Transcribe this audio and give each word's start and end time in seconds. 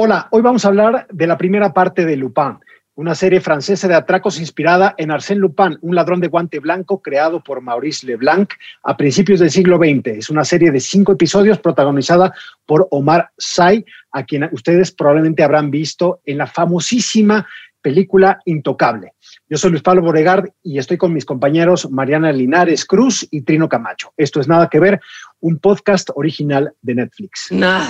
Hola, 0.00 0.28
hoy 0.30 0.42
vamos 0.42 0.64
a 0.64 0.68
hablar 0.68 1.08
de 1.10 1.26
la 1.26 1.36
primera 1.36 1.72
parte 1.72 2.06
de 2.06 2.14
Lupin, 2.14 2.58
una 2.94 3.16
serie 3.16 3.40
francesa 3.40 3.88
de 3.88 3.96
atracos 3.96 4.38
inspirada 4.38 4.94
en 4.96 5.10
Arsène 5.10 5.40
Lupin, 5.40 5.76
un 5.80 5.96
ladrón 5.96 6.20
de 6.20 6.28
guante 6.28 6.60
blanco 6.60 7.02
creado 7.02 7.42
por 7.42 7.62
Maurice 7.62 8.06
Leblanc 8.06 8.48
a 8.84 8.96
principios 8.96 9.40
del 9.40 9.50
siglo 9.50 9.76
XX. 9.76 10.18
Es 10.18 10.30
una 10.30 10.44
serie 10.44 10.70
de 10.70 10.78
cinco 10.78 11.10
episodios 11.10 11.58
protagonizada 11.58 12.32
por 12.64 12.86
Omar 12.92 13.30
Sy, 13.38 13.84
a 14.12 14.22
quien 14.22 14.48
ustedes 14.52 14.92
probablemente 14.92 15.42
habrán 15.42 15.68
visto 15.72 16.20
en 16.24 16.38
la 16.38 16.46
famosísima 16.46 17.44
película 17.82 18.38
Intocable. 18.44 19.14
Yo 19.48 19.58
soy 19.58 19.72
Luis 19.72 19.82
Pablo 19.82 20.02
Boregard 20.02 20.48
y 20.62 20.78
estoy 20.78 20.96
con 20.96 21.12
mis 21.12 21.24
compañeros 21.24 21.90
Mariana 21.90 22.30
Linares 22.30 22.84
Cruz 22.84 23.26
y 23.32 23.42
Trino 23.42 23.68
Camacho. 23.68 24.12
Esto 24.16 24.38
es 24.38 24.46
Nada 24.46 24.68
que 24.68 24.78
Ver, 24.78 25.00
un 25.40 25.58
podcast 25.58 26.10
original 26.14 26.72
de 26.82 26.94
Netflix. 26.94 27.48
Nada. 27.50 27.88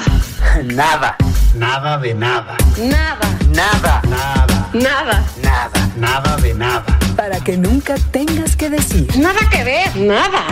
Nada. 0.65 1.17
Nada 1.55 1.99
de 1.99 2.15
nada. 2.15 2.57
Nada. 2.79 3.39
Nada. 3.55 4.03
Nada. 4.09 4.71
Nada. 4.75 5.25
Nada. 5.41 5.93
Nada 5.97 6.37
de 6.39 6.53
nada. 6.55 6.99
Para 7.17 7.39
que 7.39 7.57
nunca 7.57 7.95
tengas 8.11 8.57
que 8.57 8.69
decir. 8.69 9.07
Nada 9.17 9.39
que 9.53 9.63
ver. 9.63 9.97
Nada. 9.97 10.45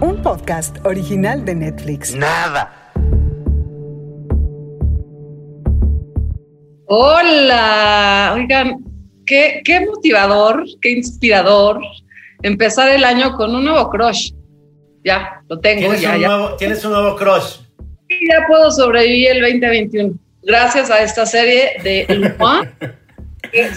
Un 0.00 0.20
podcast 0.22 0.76
original 0.84 1.44
de 1.46 1.54
Netflix. 1.54 2.14
Nada. 2.14 2.92
Hola. 6.86 8.32
Oigan, 8.34 8.84
qué, 9.24 9.62
qué 9.64 9.86
motivador, 9.86 10.64
qué 10.82 10.90
inspirador 10.90 11.80
empezar 12.42 12.90
el 12.90 13.04
año 13.04 13.36
con 13.36 13.54
un 13.54 13.64
nuevo 13.64 13.88
crush. 13.88 14.32
Ya, 15.02 15.42
lo 15.48 15.58
tengo. 15.60 15.80
¿Tienes, 15.80 16.00
ya, 16.02 16.14
un, 16.14 16.20
ya. 16.20 16.28
Nuevo, 16.28 16.56
¿Tienes 16.56 16.84
un 16.84 16.92
nuevo 16.92 17.16
crush? 17.16 17.60
Ya 18.28 18.46
puedo 18.46 18.70
sobrevivir 18.70 19.30
el 19.32 19.40
2021. 19.40 20.14
Gracias 20.42 20.90
a 20.90 21.02
esta 21.02 21.26
serie 21.26 21.72
de 21.82 22.06
Lupin, 22.14 22.70
que 23.52 23.70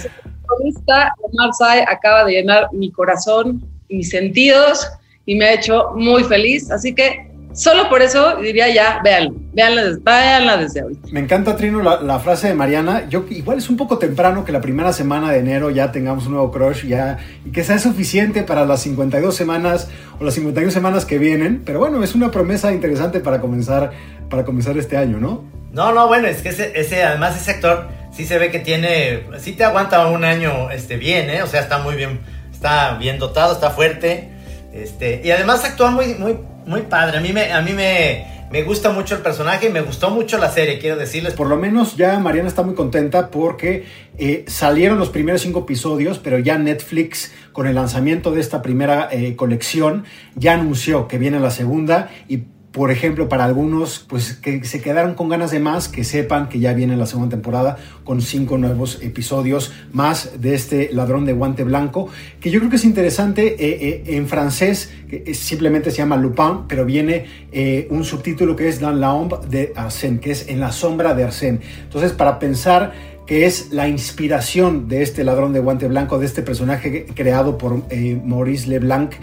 Omar 1.21 1.51
acaba 1.87 2.25
de 2.25 2.33
llenar 2.33 2.67
mi 2.73 2.91
corazón 2.91 3.63
mis 3.89 4.09
sentidos 4.09 4.87
y 5.25 5.35
me 5.35 5.45
ha 5.45 5.53
hecho 5.53 5.91
muy 5.95 6.23
feliz. 6.23 6.69
Así 6.71 6.93
que 6.93 7.31
solo 7.53 7.87
por 7.89 8.01
eso 8.01 8.37
diría 8.37 8.73
ya, 8.73 8.99
véanla, 9.03 9.31
véanla, 9.53 9.97
véanla 10.03 10.57
desde 10.57 10.81
ahorita. 10.81 11.07
Me 11.11 11.19
encanta, 11.19 11.55
Trino, 11.55 11.81
la, 11.81 12.01
la 12.01 12.19
frase 12.19 12.49
de 12.49 12.55
Mariana. 12.55 13.07
Yo 13.09 13.25
igual 13.29 13.59
es 13.59 13.69
un 13.69 13.77
poco 13.77 13.97
temprano 13.97 14.43
que 14.43 14.51
la 14.51 14.61
primera 14.61 14.91
semana 14.91 15.31
de 15.31 15.39
enero 15.39 15.69
ya 15.69 15.91
tengamos 15.91 16.25
un 16.25 16.33
nuevo 16.33 16.51
crush 16.51 16.85
ya, 16.85 17.19
y 17.45 17.51
que 17.51 17.63
sea 17.63 17.79
suficiente 17.79 18.43
para 18.43 18.65
las 18.65 18.81
52 18.81 19.35
semanas 19.35 19.89
o 20.19 20.23
las 20.23 20.33
51 20.33 20.71
semanas 20.71 21.05
que 21.05 21.19
vienen. 21.19 21.61
Pero 21.65 21.79
bueno, 21.79 22.03
es 22.03 22.15
una 22.15 22.31
promesa 22.31 22.73
interesante 22.73 23.19
para 23.19 23.39
comenzar, 23.39 23.91
para 24.33 24.45
comenzar 24.45 24.75
este 24.79 24.97
año, 24.97 25.19
¿no? 25.19 25.43
No, 25.73 25.93
no, 25.93 26.07
bueno, 26.07 26.27
es 26.27 26.41
que 26.41 26.49
ese, 26.49 26.71
ese, 26.73 27.03
además 27.03 27.39
ese 27.39 27.51
actor 27.51 27.87
sí 28.11 28.25
se 28.25 28.39
ve 28.39 28.49
que 28.49 28.57
tiene, 28.57 29.27
sí 29.37 29.51
te 29.51 29.63
aguanta 29.63 30.07
un 30.07 30.25
año 30.25 30.71
este, 30.71 30.97
bien, 30.97 31.29
¿eh? 31.29 31.43
O 31.43 31.47
sea, 31.47 31.61
está 31.61 31.77
muy 31.77 31.93
bien, 31.93 32.19
está 32.51 32.95
bien 32.95 33.19
dotado, 33.19 33.53
está 33.53 33.69
fuerte. 33.69 34.31
Este, 34.73 35.21
y 35.23 35.29
además 35.29 35.63
actúa 35.63 35.91
muy, 35.91 36.15
muy, 36.15 36.35
muy 36.65 36.81
padre. 36.81 37.19
A 37.19 37.21
mí 37.21 37.31
me, 37.31 37.53
a 37.53 37.61
mí 37.61 37.73
me, 37.73 38.25
me 38.51 38.63
gusta 38.63 38.89
mucho 38.89 39.13
el 39.13 39.21
personaje 39.21 39.67
y 39.67 39.69
me 39.69 39.81
gustó 39.81 40.09
mucho 40.09 40.39
la 40.39 40.49
serie, 40.49 40.79
quiero 40.79 40.95
decirles. 40.97 41.35
Por 41.35 41.45
lo 41.45 41.55
menos 41.55 41.95
ya 41.95 42.17
Mariana 42.17 42.47
está 42.47 42.63
muy 42.63 42.73
contenta 42.73 43.29
porque 43.29 43.85
eh, 44.17 44.45
salieron 44.47 44.97
los 44.97 45.09
primeros 45.09 45.41
cinco 45.41 45.59
episodios, 45.59 46.17
pero 46.17 46.39
ya 46.39 46.57
Netflix, 46.57 47.31
con 47.51 47.67
el 47.67 47.75
lanzamiento 47.75 48.31
de 48.31 48.41
esta 48.41 48.63
primera 48.63 49.09
eh, 49.11 49.35
colección, 49.35 50.05
ya 50.33 50.55
anunció 50.55 51.07
que 51.07 51.19
viene 51.19 51.39
la 51.39 51.51
segunda 51.51 52.09
y 52.27 52.45
por 52.73 52.89
ejemplo, 52.89 53.29
para 53.29 53.45
algunos, 53.45 53.99
pues 53.99 54.33
que 54.33 54.63
se 54.63 54.81
quedaron 54.81 55.13
con 55.13 55.29
ganas 55.29 55.51
de 55.51 55.59
más, 55.59 55.87
que 55.87 56.03
sepan 56.03 56.49
que 56.49 56.59
ya 56.59 56.73
viene 56.73 56.97
la 56.97 57.05
segunda 57.05 57.29
temporada 57.29 57.77
con 58.03 58.19
cinco 58.19 58.57
nuevos 58.57 58.97
episodios 59.03 59.71
más 59.91 60.41
de 60.41 60.55
este 60.55 60.89
ladrón 60.91 61.25
de 61.25 61.33
guante 61.33 61.63
blanco, 61.63 62.09
que 62.41 62.49
yo 62.49 62.59
creo 62.59 62.71
que 62.71 62.77
es 62.77 62.83
interesante 62.83 63.63
eh, 63.63 64.03
eh, 64.07 64.17
en 64.17 64.27
francés, 64.27 64.91
que 65.07 65.35
simplemente 65.35 65.91
se 65.91 65.97
llama 65.97 66.17
Lupin, 66.17 66.65
pero 66.67 66.83
viene 66.83 67.25
eh, 67.51 67.87
un 67.91 68.03
subtítulo 68.03 68.55
que 68.55 68.67
es 68.67 68.79
Dans 68.79 68.99
la 68.99 69.13
ombre 69.13 69.37
de 69.47 69.71
Arsène, 69.75 70.19
que 70.19 70.31
es 70.31 70.47
en 70.49 70.59
la 70.59 70.71
sombra 70.71 71.13
de 71.13 71.27
Arsène. 71.27 71.59
Entonces, 71.83 72.11
para 72.11 72.39
pensar 72.39 72.91
que 73.27 73.45
es 73.45 73.71
la 73.71 73.87
inspiración 73.87 74.87
de 74.87 75.03
este 75.03 75.23
ladrón 75.23 75.53
de 75.53 75.59
guante 75.59 75.87
blanco, 75.87 76.17
de 76.17 76.25
este 76.25 76.41
personaje 76.41 77.05
creado 77.13 77.57
por 77.57 77.83
Maurice 78.25 78.67
Leblanc, 78.67 79.13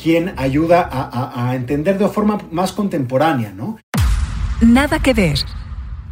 quien 0.00 0.34
ayuda 0.36 0.80
a, 0.90 1.02
a- 1.02 1.50
a 1.50 1.54
entender 1.56 1.98
de 1.98 2.08
forma 2.08 2.38
más 2.50 2.72
contemporánea, 2.72 3.52
¿no? 3.52 3.78
Nada 4.60 4.98
que 4.98 5.12
ver. 5.14 5.38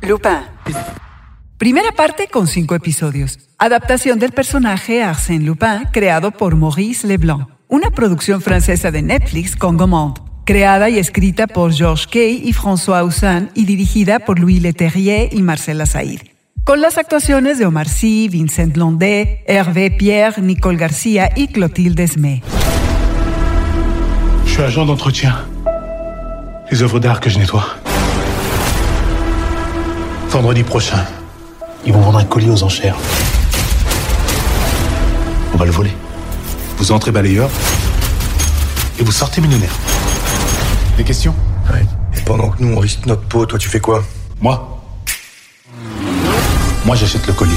Lupin. 0.03 0.39
Primera 1.59 1.93
parte 1.93 2.29
con 2.29 2.47
cinco 2.47 2.75
episodios. 2.75 3.39
Adaptación 3.59 4.19
del 4.19 4.33
personaje 4.33 5.03
Arsène 5.05 5.45
Lupin, 5.45 5.87
creado 5.93 6.31
por 6.31 6.57
Maurice 6.57 7.07
Leblanc. 7.07 7.49
Una 7.69 7.91
producción 7.91 8.41
francesa 8.41 8.91
de 8.91 9.03
Netflix 9.03 9.57
con 9.57 9.77
Gaumont. 9.77 10.19
Creada 10.47 10.89
y 10.89 10.99
escrita 10.99 11.47
por 11.47 11.73
Georges 11.73 12.07
Kay 12.07 12.43
y 12.45 12.53
François 12.55 13.01
Houssin 13.03 13.51
y 13.55 13.67
dirigida 13.67 14.19
por 14.21 14.39
Louis 14.41 14.61
Leterrier 14.63 15.29
y 15.33 15.43
Marcela 15.43 15.87
Said. 15.87 16.23
Con 16.65 16.81
las 16.81 16.99
actuaciones 16.99 17.59
de 17.59 17.67
Omar 17.67 17.89
Sy, 17.89 18.29
Vincent 18.29 18.75
Blondet, 18.75 19.43
Hervé 19.47 19.91
Pierre, 19.91 20.41
Nicole 20.43 20.79
García 20.79 21.31
y 21.37 21.49
Clotilde 21.49 22.03
Esmé. 22.05 22.43
Suis 24.61 24.67
agent 24.67 24.85
d'entretien. 24.85 25.35
Les 26.71 26.83
œuvres 26.83 27.01
d'art 27.01 27.21
que 27.21 27.31
je 27.31 27.39
nettoie. 27.39 27.65
Vendredi 30.29 30.63
prochain, 30.65 31.03
ils 31.87 31.95
vont 31.95 32.03
vendre 32.03 32.19
un 32.19 32.27
collier 32.27 32.51
aux 32.51 32.63
enchères. 32.63 32.97
On 35.55 35.57
va 35.57 35.65
le 35.65 35.71
voler. 35.71 35.95
Vous 36.77 36.93
entrez 36.93 37.11
balayeur 37.11 37.49
et 38.99 39.03
vous 39.03 39.13
sortez 39.13 39.41
millionnaire. 39.41 39.73
Des 40.99 41.05
questions? 41.05 41.35
Ouais. 41.73 41.87
Et 42.15 42.21
pendant 42.21 42.51
que 42.51 42.63
nous, 42.63 42.77
on 42.77 42.81
risque 42.81 43.07
notre 43.07 43.23
peau, 43.23 43.47
toi, 43.47 43.59
tu 43.59 43.71
fais 43.71 43.81
quoi? 43.81 44.05
Moi? 44.43 44.79
Moi, 46.85 46.97
j'achète 46.97 47.27
le 47.27 47.33
collier. 47.33 47.57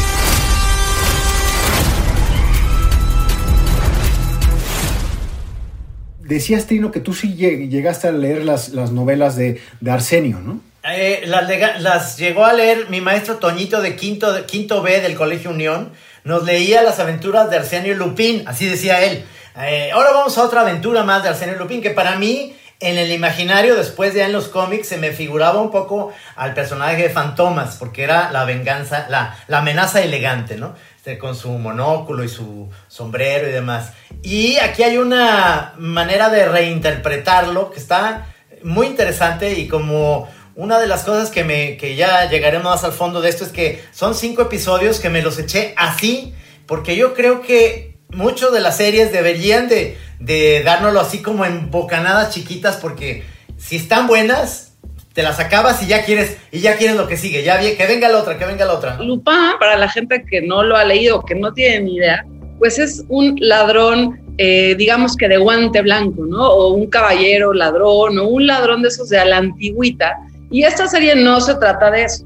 Decías, 6.24 6.68
Trino, 6.68 6.92
que 6.92 7.00
tú 7.00 7.14
sí 7.14 7.36
lleg- 7.36 7.70
llegaste 7.70 8.08
a 8.08 8.12
leer 8.12 8.44
las, 8.46 8.70
las 8.70 8.92
novelas 8.92 9.36
de, 9.36 9.62
de 9.82 9.92
Arsenio, 9.92 10.40
¿no? 10.40 10.62
Eh, 10.90 11.24
las, 11.26 11.82
las 11.82 12.18
llegó 12.18 12.46
a 12.46 12.54
leer 12.54 12.90
mi 12.90 13.00
maestro 13.02 13.36
Toñito 13.38 13.82
de 13.82 13.96
quinto, 13.96 14.34
de 14.34 14.46
quinto 14.46 14.82
B 14.82 15.02
del 15.02 15.16
Colegio 15.16 15.52
Unión. 15.52 15.92
Nos 16.24 16.44
leía 16.44 16.82
las 16.84 17.00
aventuras 17.00 17.50
de 17.50 17.58
Arsenio 17.58 17.96
Lupin, 17.96 18.44
así 18.48 18.68
decía 18.68 19.04
él. 19.04 19.24
Eh, 19.62 19.92
ahora 19.94 20.12
vamos 20.12 20.38
a 20.38 20.44
otra 20.44 20.62
aventura 20.62 21.04
más 21.04 21.24
de 21.24 21.30
Arsenio 21.30 21.58
Lupin, 21.58 21.82
que 21.82 21.92
para 21.92 22.16
mí, 22.18 22.56
en 22.80 22.98
el 22.98 23.12
imaginario, 23.12 23.76
después 23.76 24.14
de 24.14 24.24
en 24.24 24.32
los 24.32 24.48
cómics, 24.48 24.88
se 24.88 24.98
me 24.98 25.12
figuraba 25.12 25.62
un 25.62 25.72
poco 25.72 26.14
al 26.36 26.54
personaje 26.54 27.04
de 27.04 27.10
Fantomas, 27.10 27.76
porque 27.78 28.04
era 28.04 28.32
la 28.32 28.46
venganza, 28.46 29.06
la, 29.10 29.38
la 29.48 29.60
amenaza 29.60 30.02
elegante, 30.02 30.56
¿no? 30.56 30.76
Este, 31.04 31.18
con 31.18 31.36
su 31.36 31.50
monóculo 31.50 32.24
y 32.24 32.30
su 32.30 32.70
sombrero 32.88 33.50
y 33.50 33.52
demás. 33.52 33.92
Y 34.22 34.56
aquí 34.56 34.84
hay 34.84 34.96
una 34.96 35.74
manera 35.78 36.30
de 36.30 36.46
reinterpretarlo 36.46 37.72
que 37.72 37.80
está 37.82 38.34
muy 38.64 38.88
interesante 38.88 39.52
y 39.52 39.68
como 39.68 40.30
una 40.56 40.80
de 40.80 40.88
las 40.88 41.04
cosas 41.04 41.30
que, 41.30 41.44
me, 41.44 41.76
que 41.76 41.98
ya 41.98 42.30
llegaremos 42.30 42.72
más 42.72 42.86
al 42.86 42.94
fondo 42.94 43.20
de 43.20 43.28
esto 43.28 43.44
es 43.44 43.52
que 43.52 43.84
son 43.92 44.16
cinco 44.16 44.44
episodios 44.44 45.02
que 45.02 45.10
me 45.10 45.22
los 45.22 45.38
eché 45.40 45.74
así, 45.76 46.34
porque 46.68 46.96
yo 46.96 47.14
creo 47.14 47.42
que 47.42 47.98
muchos 48.08 48.54
de 48.54 48.62
las 48.62 48.78
series 48.78 49.12
deberían 49.12 49.68
de, 49.68 49.98
de 50.22 50.64
dárnoslo 50.64 51.02
así 51.02 51.22
como 51.22 51.44
en 51.44 51.70
bocanadas 51.70 52.34
chiquitas, 52.34 52.78
porque 52.78 53.26
si 53.58 53.76
están 53.76 54.08
buenas, 54.08 54.73
te 55.14 55.22
las 55.22 55.40
acabas 55.40 55.82
y 55.84 55.88
ya 55.88 56.04
quieres, 56.04 56.38
y 56.52 56.60
ya 56.60 56.76
quieres 56.76 56.98
lo 56.98 57.08
que 57.08 57.18
sigue, 57.18 57.44
ya 57.44 57.60
que 57.60 57.88
venga 57.88 58.10
la 58.10 58.20
otra, 58.20 58.38
que 58.38 58.46
venga 58.46 58.66
la 58.66 58.74
otra. 58.74 58.98
Lupin, 58.98 59.58
para 59.60 59.78
la 59.78 59.88
gente 59.88 60.26
que 60.30 60.42
no 60.42 60.64
lo 60.64 60.76
ha 60.76 60.84
leído, 60.84 61.22
que 61.22 61.36
no 61.36 61.54
tiene 61.54 61.82
ni 61.82 61.96
idea, 61.98 62.26
pues 62.58 62.80
es 62.80 63.04
un 63.10 63.36
ladrón, 63.40 64.20
eh, 64.40 64.74
digamos 64.76 65.16
que 65.16 65.28
de 65.28 65.38
guante 65.38 65.82
blanco, 65.82 66.26
¿no? 66.26 66.48
O 66.48 66.74
un 66.74 66.88
caballero 66.88 67.54
ladrón, 67.54 68.18
o 68.18 68.28
un 68.28 68.48
ladrón 68.48 68.82
de 68.82 68.88
esos 68.88 69.10
de 69.10 69.24
la 69.24 69.38
antigüita. 69.38 70.18
Y 70.50 70.64
esta 70.64 70.88
serie 70.88 71.16
no 71.16 71.40
se 71.42 71.56
trata 71.56 71.92
de 71.92 72.06
eso. 72.06 72.26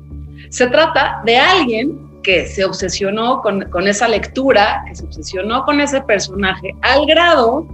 Se 0.50 0.68
trata 0.68 1.22
de 1.26 1.36
alguien 1.36 2.00
que 2.24 2.46
se 2.46 2.64
obsesionó 2.64 3.42
con, 3.42 3.70
con 3.70 3.88
esa 3.88 4.08
lectura, 4.08 4.84
que 4.88 4.96
se 4.96 5.04
obsesionó 5.04 5.64
con 5.66 5.82
ese 5.82 6.02
personaje, 6.02 6.74
al 6.82 7.06
grado 7.06 7.68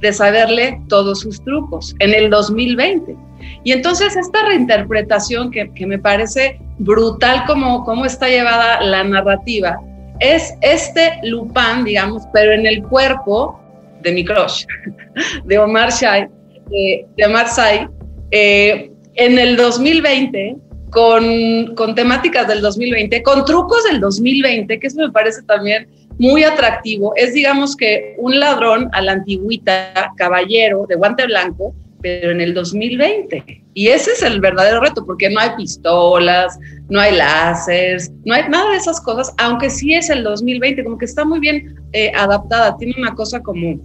de 0.00 0.12
saberle 0.12 0.80
todos 0.88 1.20
sus 1.20 1.42
trucos 1.44 1.94
en 1.98 2.14
el 2.14 2.30
2020. 2.30 3.16
Y 3.62 3.72
entonces 3.72 4.16
esta 4.16 4.44
reinterpretación 4.46 5.50
que, 5.50 5.70
que 5.72 5.86
me 5.86 5.98
parece 5.98 6.60
brutal 6.78 7.44
como, 7.46 7.84
como 7.84 8.04
está 8.04 8.28
llevada 8.28 8.80
la 8.82 9.04
narrativa, 9.04 9.78
es 10.20 10.54
este 10.60 11.18
Lupin, 11.22 11.84
digamos, 11.84 12.22
pero 12.32 12.52
en 12.52 12.66
el 12.66 12.82
cuerpo 12.82 13.60
de 14.02 14.12
mi 14.12 14.24
crush, 14.24 14.64
de 15.44 15.58
Omar 15.58 15.90
Sy, 15.90 16.28
eh, 16.72 17.06
de 17.16 17.26
Omar 17.26 17.48
Sy, 17.48 17.88
eh, 18.30 18.90
en 19.14 19.38
el 19.38 19.56
2020, 19.56 20.56
con, 20.90 21.74
con 21.74 21.94
temáticas 21.94 22.46
del 22.46 22.60
2020, 22.60 23.22
con 23.22 23.44
trucos 23.44 23.82
del 23.84 24.00
2020, 24.00 24.78
que 24.78 24.86
eso 24.86 24.98
me 24.98 25.10
parece 25.10 25.42
también 25.42 25.88
muy 26.18 26.44
atractivo. 26.44 27.12
Es, 27.16 27.34
digamos 27.34 27.76
que, 27.76 28.14
un 28.18 28.38
ladrón 28.38 28.88
a 28.92 29.02
la 29.02 29.12
antigüita, 29.12 30.12
caballero 30.16 30.86
de 30.88 30.96
guante 30.96 31.26
blanco, 31.26 31.74
pero 32.00 32.32
en 32.32 32.40
el 32.40 32.52
2020. 32.52 33.62
Y 33.72 33.88
ese 33.88 34.12
es 34.12 34.22
el 34.22 34.40
verdadero 34.40 34.80
reto, 34.80 35.04
porque 35.04 35.30
no 35.30 35.40
hay 35.40 35.50
pistolas, 35.56 36.58
no 36.88 37.00
hay 37.00 37.16
láseres, 37.16 38.12
no 38.24 38.34
hay 38.34 38.48
nada 38.48 38.70
de 38.70 38.76
esas 38.76 39.00
cosas, 39.00 39.34
aunque 39.38 39.70
sí 39.70 39.94
es 39.94 40.10
el 40.10 40.22
2020, 40.22 40.84
como 40.84 40.98
que 40.98 41.06
está 41.06 41.24
muy 41.24 41.40
bien 41.40 41.74
eh, 41.92 42.12
adaptada, 42.14 42.76
tiene 42.76 42.94
una 42.98 43.14
cosa 43.14 43.40
como 43.40 43.80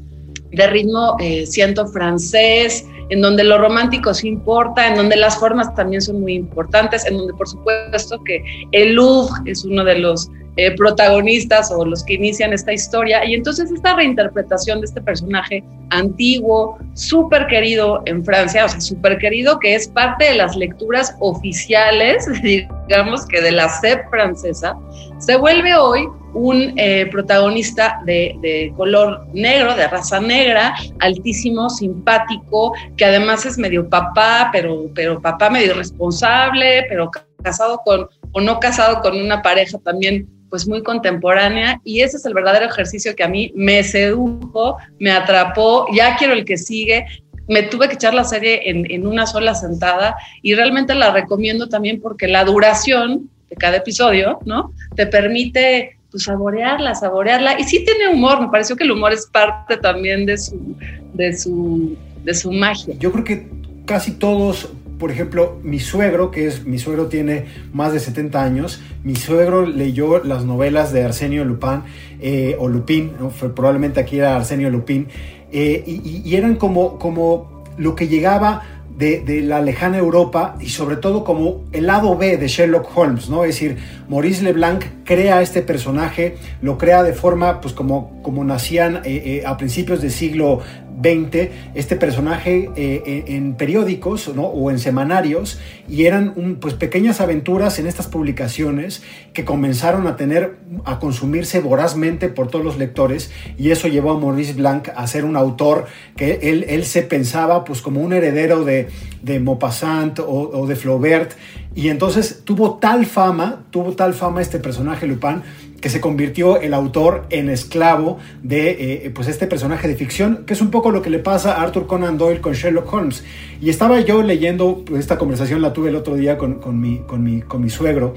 de 0.52 0.68
ritmo 0.68 1.16
eh, 1.20 1.46
siento 1.46 1.88
francés, 1.88 2.86
en 3.10 3.22
donde 3.22 3.44
lo 3.44 3.58
romántico 3.58 4.14
sí 4.14 4.28
importa, 4.28 4.88
en 4.88 4.96
donde 4.96 5.16
las 5.16 5.38
formas 5.38 5.74
también 5.76 6.02
son 6.02 6.22
muy 6.22 6.34
importantes, 6.34 7.06
en 7.06 7.18
donde 7.18 7.34
por 7.34 7.48
supuesto 7.48 8.22
que 8.24 8.44
el 8.72 8.94
Louvre 8.94 9.40
es 9.46 9.64
uno 9.64 9.84
de 9.84 9.98
los 10.00 10.30
eh, 10.58 10.76
protagonistas 10.76 11.72
o 11.72 11.86
los 11.86 12.04
que 12.04 12.16
inician 12.16 12.54
esta 12.54 12.74
historia. 12.74 13.24
Y 13.26 13.34
entonces 13.34 13.72
esta 13.72 13.96
reinterpretación 13.96 14.82
de 14.82 14.88
este 14.88 15.02
personaje 15.02 15.64
antiguo, 15.92 16.78
súper 16.94 17.48
querido 17.48 18.02
en 18.06 18.24
Francia, 18.24 18.66
o 18.66 18.70
sea, 18.70 18.82
súper 18.82 19.18
querido, 19.18 19.60
que 19.60 19.76
es 19.76 19.88
parte 19.88 20.26
de 20.26 20.36
las 20.36 20.56
lecturas 20.56 21.16
oficiales, 21.20 22.28
digamos 22.88 23.26
que 23.28 23.42
de 23.42 23.52
la 23.52 23.70
SEP 23.70 24.10
francesa, 24.10 24.76
se 25.20 25.36
vuelve 25.36 25.76
hoy 25.76 26.08
un 26.34 26.74
eh, 26.78 27.08
protagonista 27.12 28.02
de, 28.06 28.72
color 28.78 29.28
negro, 29.34 29.76
de 29.76 29.88
raza 29.88 30.20
negra, 30.20 30.76
altísimo, 31.00 31.70
simpático, 31.70 32.74
que 32.98 33.06
además 33.06 33.46
es 33.46 33.58
medio 33.58 33.90
papá, 33.90 34.50
pero, 34.52 34.90
pero 34.94 35.22
papá 35.22 35.50
medio 35.50 35.74
responsable, 35.74 36.86
pero 36.90 37.10
casado 37.44 37.82
con 37.84 38.08
o 38.32 38.42
no 38.42 38.60
casado 38.60 39.02
con 39.02 39.20
una 39.20 39.42
pareja 39.42 39.78
también 39.80 40.28
pues 40.50 40.68
muy 40.68 40.84
contemporánea 40.84 41.80
y 41.84 42.02
ese 42.02 42.18
es 42.18 42.26
el 42.26 42.34
verdadero 42.34 42.66
ejercicio 42.66 43.16
que 43.16 43.24
a 43.24 43.28
mí 43.28 43.52
me 43.56 43.84
sedujo, 43.84 44.78
me 45.00 45.12
atrapó, 45.12 45.88
ya 45.94 46.16
quiero 46.18 46.34
el 46.34 46.46
que 46.46 46.58
sigue. 46.58 47.06
Me 47.48 47.64
tuve 47.64 47.88
que 47.88 47.96
echar 47.96 48.14
la 48.14 48.24
serie 48.24 48.70
en, 48.70 48.90
en 48.92 49.08
una 49.08 49.26
sola 49.26 49.56
sentada 49.56 50.16
y 50.44 50.54
realmente 50.54 50.94
la 50.94 51.12
recomiendo 51.12 51.68
también 51.68 52.00
porque 52.00 52.28
la 52.28 52.44
duración 52.44 53.30
de 53.50 53.56
cada 53.56 53.78
episodio, 53.78 54.40
¿no? 54.46 54.74
Te 54.96 55.08
permite 55.08 55.98
pues 56.12 56.24
saborearla, 56.24 56.96
saborearla. 56.96 57.60
Y 57.60 57.64
sí 57.64 57.84
tiene 57.86 58.10
humor, 58.10 58.42
me 58.42 58.50
pareció 58.50 58.76
que 58.76 58.84
el 58.84 58.92
humor 58.92 59.14
es 59.14 59.28
parte 59.28 59.78
también 59.78 60.26
de 60.26 60.38
su, 60.38 60.76
de 61.14 61.38
su, 61.38 61.98
de 62.24 62.34
su 62.34 62.52
magia. 62.52 62.96
Yo 63.00 63.12
creo 63.12 63.24
que 63.24 63.48
casi 63.86 64.12
todos 64.12 64.70
por 65.00 65.12
ejemplo, 65.12 65.58
mi 65.64 65.80
suegro, 65.80 66.30
que 66.30 66.46
es, 66.46 66.66
mi 66.66 66.78
suegro 66.78 67.08
tiene 67.08 67.46
más 67.72 67.94
de 67.94 68.02
70 68.02 68.44
años, 68.44 68.82
mi 69.04 69.16
suegro 69.16 69.66
leyó 69.66 70.22
las 70.24 70.44
novelas 70.44 70.92
de 70.92 71.04
Arsenio 71.06 71.46
Lupin, 71.46 71.84
eh, 72.20 72.58
o 72.60 72.68
Lupin, 72.68 73.14
probablemente 73.56 74.02
aquí 74.02 74.18
era 74.18 74.36
Arsenio 74.36 74.70
Lupin, 74.70 75.08
eh, 75.52 75.84
y, 75.88 76.36
eran 76.36 76.56
como, 76.56 77.00
como 77.00 77.64
lo 77.78 77.96
que 77.96 78.10
llegaba 78.10 78.64
de, 78.98 79.42
la 79.42 79.62
lejana 79.62 79.98
Europa 79.98 80.58
y 80.60 80.68
sobre 80.68 80.98
todo 80.98 81.24
como 81.24 81.64
el 81.72 81.88
lado 81.88 82.18
B 82.18 82.36
de 82.36 82.48
Sherlock 82.50 82.90
Holmes, 82.96 83.30
¿no? 83.30 83.46
Es 83.46 83.56
decir, 83.56 83.78
Maurice 84.10 84.44
Leblanc 84.44 84.84
crea 85.06 85.42
este 85.42 85.62
personaje, 85.62 86.36
lo 86.62 86.78
crea 86.78 87.04
de 87.04 87.14
forma, 87.14 87.62
pues 87.62 87.74
como, 87.74 88.22
como 88.22 88.44
nacían 88.44 89.00
eh, 89.06 89.44
a 89.46 89.56
principios 89.56 90.02
del 90.02 90.12
siglo 90.12 90.60
20 91.00 91.52
este 91.76 91.96
personaje 91.96 92.70
eh, 92.76 93.24
en, 93.28 93.56
periódicos 93.56 94.28
o 94.36 94.72
en 94.72 94.80
semanarios 94.80 95.60
y 95.88 96.06
eran 96.06 96.58
pues 96.60 96.74
pequeñas 96.74 97.22
aventuras 97.22 97.80
en 97.80 97.88
estas 97.88 98.08
publicaciones 98.08 99.02
que 99.34 99.46
comenzaron 99.46 100.08
a 100.08 100.16
tener 100.16 100.58
a 100.86 101.00
consumirse 101.00 101.60
vorazmente 101.60 102.30
por 102.30 102.48
todos 102.48 102.64
los 102.64 102.78
lectores 102.78 103.32
y 103.58 103.72
eso 103.72 103.88
llevó 103.88 104.12
a 104.12 104.20
Maurice 104.20 104.54
Blanc 104.54 104.90
a 104.96 105.08
ser 105.08 105.26
un 105.26 105.36
autor 105.36 105.86
que 106.16 106.40
él, 106.44 106.66
él 106.70 106.86
se 106.86 107.02
pensaba 107.02 107.64
pues 107.64 107.82
como 107.82 108.02
un 108.02 108.14
heredero 108.14 108.64
de, 108.64 108.88
de 109.22 109.40
Maupassant 109.40 110.20
o 110.20 110.66
de 110.68 110.76
Flaubert. 110.76 111.34
Y 111.76 111.90
entonces 111.90 112.42
tuvo 112.44 112.80
tal 112.80 113.06
fama, 113.06 113.64
tuvo 113.70 113.94
tal 113.94 114.14
fama 114.14 114.42
este 114.42 114.60
personaje 114.60 115.06
Lupin 115.06 115.44
que 115.82 115.90
se 115.90 116.02
convirtió 116.02 116.60
el 116.60 116.74
autor 116.74 117.26
en 117.30 117.50
esclavo 117.50 118.18
de 118.44 119.06
eh, 119.06 119.12
pues 119.14 119.28
este 119.28 119.48
personaje 119.48 119.88
de 119.88 119.96
ficción, 119.96 120.44
que 120.46 120.54
es 120.54 120.62
un 120.62 120.72
poco 120.72 120.92
lo 120.92 121.02
que 121.02 121.10
le 121.10 121.20
pasa 121.20 121.54
a 121.54 121.64
Arthur 121.64 121.88
Conan 121.88 122.18
Doyle 122.18 122.42
con 122.42 122.54
Sherlock 122.54 122.92
Holmes. 122.92 123.24
Y 123.62 123.70
estaba 123.70 124.00
yo 124.02 124.22
leyendo, 124.22 124.84
pues, 124.86 125.02
esta 125.02 125.18
conversación 125.18 125.62
la 125.62 125.74
tuve 125.74 125.90
el 125.90 125.96
otro 125.96 126.16
día 126.16 126.38
con, 126.38 126.56
con, 126.56 126.80
mi, 126.80 127.00
con, 127.00 127.24
mi, 127.24 127.42
con 127.42 127.62
mi, 127.62 127.70
suegro, 127.70 128.16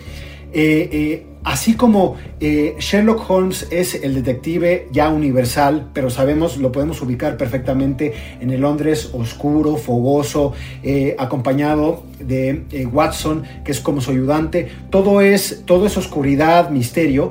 eh, 0.55 0.89
eh, 0.93 1.27
así 1.45 1.75
como 1.75 2.17
Sherlock 2.41 3.31
Holmes 3.31 3.69
es 3.71 3.95
el 3.95 4.15
detective 4.15 4.89
ya 4.93 5.09
universal, 5.09 5.89
pero 5.95 6.11
sabemos, 6.11 6.59
lo 6.59 6.71
podemos 6.71 7.01
ubicar 7.01 7.37
perfectamente 7.37 8.13
en 8.41 8.51
el 8.51 8.61
Londres 8.61 9.11
oscuro, 9.13 9.77
fogoso, 9.77 10.53
acompañado 11.19 12.05
de 12.21 12.87
Watson, 12.93 13.45
que 13.65 13.73
es 13.73 13.81
como 13.81 14.01
su 14.01 14.11
ayudante, 14.11 14.69
todo 14.91 15.21
es, 15.21 15.63
todo 15.65 15.87
es 15.87 15.97
oscuridad, 15.97 16.71
misterio, 16.71 17.31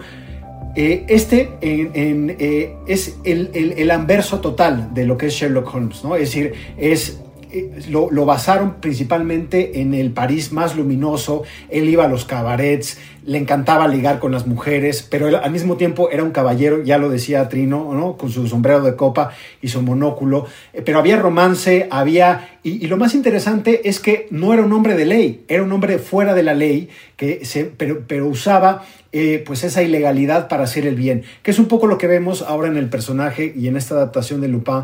eh, 0.76 1.06
este 1.10 1.50
eh, 1.62 2.78
es 2.88 3.18
el, 3.24 3.92
anverso 3.92 4.40
total 4.40 4.94
de 4.94 5.06
lo 5.06 5.18
que 5.18 5.28
es 5.28 5.34
Sherlock 5.34 5.74
Holmes, 5.74 6.04
¿no? 6.04 6.16
Es 6.16 6.30
decir, 6.30 6.54
es, 6.78 7.20
eh, 7.52 7.82
lo, 7.90 8.10
lo, 8.10 8.26
basaron 8.26 8.76
principalmente 8.80 9.82
en 9.82 9.94
el 9.94 10.12
París 10.12 10.54
más 10.54 10.76
luminoso, 10.76 11.44
él 11.70 11.90
iba 11.90 12.06
a 12.06 12.08
los 12.08 12.24
cabarets, 12.24 12.98
le 13.26 13.38
encantaba 13.38 13.88
ligar 13.88 14.20
con 14.20 14.32
las 14.32 14.48
mujeres, 14.48 15.06
pero 15.08 15.28
al 15.42 15.52
mismo 15.52 15.78
tiempo 15.78 16.10
era 16.10 16.24
un 16.24 16.32
caballero, 16.32 16.84
ya 16.84 16.98
lo 16.98 17.10
decía 17.10 17.48
Trino, 17.50 17.94
¿no? 17.94 18.18
con 18.18 18.32
su 18.32 18.48
sombrero 18.48 18.82
de 18.82 18.96
copa 18.96 19.32
y 19.62 19.68
su 19.68 19.82
monóculo, 19.82 20.48
eh, 20.74 20.82
pero 20.84 21.00
había 21.00 21.18
romance, 21.18 21.88
había... 21.92 22.58
Y, 22.64 22.88
lo 22.88 22.98
más 22.98 23.16
interesante 23.16 23.90
es 23.90 24.00
que 24.00 24.28
no 24.32 24.54
era 24.54 24.64
un 24.64 24.74
hombre 24.74 24.96
de 24.96 25.06
ley, 25.06 25.46
era 25.48 25.64
un 25.64 25.72
hombre 25.72 26.00
fuera 26.00 26.34
de 26.34 26.44
la 26.44 26.54
ley, 26.54 26.90
que 27.16 27.46
se, 27.46 27.66
pero, 27.66 28.04
pero 28.08 28.28
usaba 28.28 28.84
eh, 29.12 29.44
pues 29.46 29.64
esa 29.64 29.84
ilegalidad 29.84 30.48
para 30.48 30.64
hacer 30.64 30.86
el 30.86 30.96
bien, 30.96 31.24
que 31.44 31.52
es 31.52 31.60
un 31.60 31.68
poco 31.68 31.88
lo 31.88 31.98
que 31.98 32.08
vemos 32.08 32.42
ahora 32.42 32.68
en 32.68 32.78
el 32.78 32.90
personaje 32.90 33.54
y 33.56 33.68
en 33.68 33.78
esta 33.78 33.96
adaptación 33.96 34.42
de 34.42 34.48
Lupin, 34.48 34.84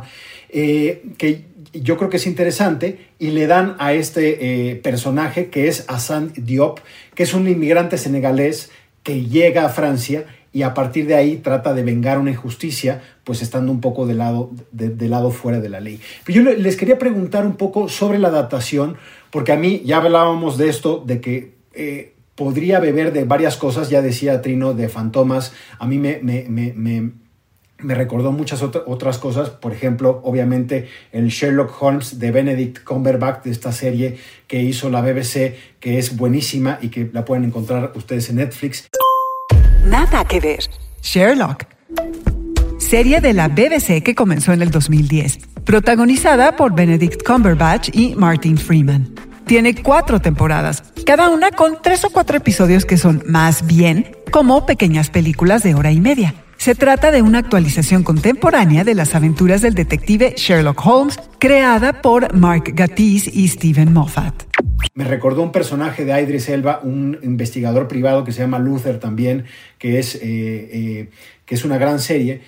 eh, 0.49 1.03
que 1.17 1.45
yo 1.73 1.97
creo 1.97 2.09
que 2.09 2.17
es 2.17 2.25
interesante 2.25 2.97
y 3.19 3.31
le 3.31 3.45
dan 3.45 3.75
a 3.77 3.93
este 3.93 4.79
personaje 4.81 5.49
que 5.49 5.67
es 5.67 5.85
Hassan 5.87 6.31
Diop, 6.35 6.79
que 7.17 7.23
es 7.23 7.33
un 7.33 7.47
inmigrante 7.47 7.97
senegalés 7.97 8.69
que 9.01 9.23
llega 9.23 9.65
a 9.65 9.69
Francia 9.69 10.25
y 10.53 10.61
a 10.61 10.75
partir 10.75 11.07
de 11.07 11.15
ahí 11.15 11.37
trata 11.37 11.73
de 11.73 11.81
vengar 11.81 12.19
una 12.19 12.29
injusticia, 12.29 13.01
pues 13.23 13.41
estando 13.41 13.71
un 13.71 13.81
poco 13.81 14.05
de 14.05 14.13
lado, 14.13 14.51
lado 14.99 15.31
fuera 15.31 15.59
de 15.59 15.67
la 15.67 15.79
ley. 15.79 15.99
Pero 16.23 16.43
yo 16.43 16.51
les 16.53 16.77
quería 16.77 16.99
preguntar 16.99 17.43
un 17.43 17.55
poco 17.55 17.89
sobre 17.89 18.19
la 18.19 18.27
adaptación, 18.27 18.97
porque 19.31 19.51
a 19.51 19.55
mí 19.55 19.81
ya 19.83 19.97
hablábamos 19.97 20.59
de 20.59 20.69
esto, 20.69 21.03
de 21.03 21.19
que 21.19 21.53
eh, 21.73 22.13
podría 22.35 22.79
beber 22.79 23.11
de 23.13 23.23
varias 23.23 23.57
cosas, 23.57 23.89
ya 23.89 24.03
decía 24.03 24.43
Trino, 24.43 24.75
de 24.75 24.87
fantomas, 24.87 25.53
a 25.79 25.87
mí 25.87 25.97
me 25.97 26.21
recordó 27.79 28.31
muchas 28.31 28.61
otras 28.63 29.17
cosas, 29.17 29.49
por 29.49 29.73
ejemplo, 29.73 30.21
obviamente 30.23 30.87
el 31.11 31.27
Sherlock 31.29 31.81
Holmes 31.81 32.19
de 32.19 32.31
Benedict 32.31 32.83
Cumberbatch 32.83 33.43
de 33.43 33.51
esta 33.51 33.71
serie 33.71 34.17
que 34.47 34.61
hizo 34.61 34.89
la 34.89 35.01
BBC, 35.01 35.55
que 35.79 35.97
es 35.97 36.15
buenísima 36.15 36.79
y 36.81 36.89
que 36.89 37.09
la 37.13 37.25
pueden 37.25 37.43
encontrar 37.45 37.91
ustedes 37.95 38.29
en 38.29 38.37
Netflix. 38.37 38.87
Nada 39.85 40.25
que 40.25 40.39
ver. 40.39 40.59
Sherlock. 41.01 41.65
Serie 42.79 43.21
de 43.21 43.33
la 43.33 43.47
BBC 43.47 44.01
que 44.03 44.15
comenzó 44.15 44.53
en 44.53 44.61
el 44.61 44.71
2010, 44.71 45.39
protagonizada 45.65 46.55
por 46.55 46.73
Benedict 46.73 47.23
Cumberbatch 47.23 47.89
y 47.93 48.15
Martin 48.15 48.57
Freeman. 48.57 49.13
Tiene 49.45 49.75
cuatro 49.81 50.19
temporadas, 50.19 50.83
cada 51.05 51.29
una 51.29 51.51
con 51.51 51.81
tres 51.81 52.03
o 52.05 52.09
cuatro 52.09 52.37
episodios 52.37 52.85
que 52.85 52.97
son 52.97 53.23
más 53.25 53.65
bien 53.65 54.15
como 54.31 54.65
pequeñas 54.65 55.09
películas 55.09 55.63
de 55.63 55.73
hora 55.73 55.91
y 55.91 56.01
media. 56.01 56.33
Se 56.57 56.75
trata 56.75 57.11
de 57.11 57.21
una 57.21 57.39
actualización 57.39 58.03
contemporánea 58.03 58.83
de 58.83 58.95
las 58.95 59.15
aventuras 59.15 59.61
del 59.61 59.73
detective 59.73 60.33
Sherlock 60.35 60.85
Holmes, 60.85 61.19
creada 61.39 62.01
por 62.01 62.33
Mark 62.35 62.71
Gatiss 62.73 63.27
y 63.27 63.47
Stephen 63.47 63.93
Moffat. 63.93 64.33
Me 64.95 65.03
recordó 65.03 65.43
un 65.43 65.51
personaje 65.51 66.03
de 66.03 66.19
Idris 66.21 66.49
Elba, 66.49 66.81
un 66.83 67.19
investigador 67.21 67.87
privado 67.87 68.23
que 68.23 68.31
se 68.31 68.41
llama 68.41 68.59
Luther 68.59 68.99
también, 68.99 69.45
que 69.77 69.99
es, 69.99 70.15
eh, 70.15 70.19
eh, 70.23 71.09
que 71.45 71.55
es 71.55 71.63
una 71.63 71.77
gran 71.77 71.99
serie. 71.99 72.41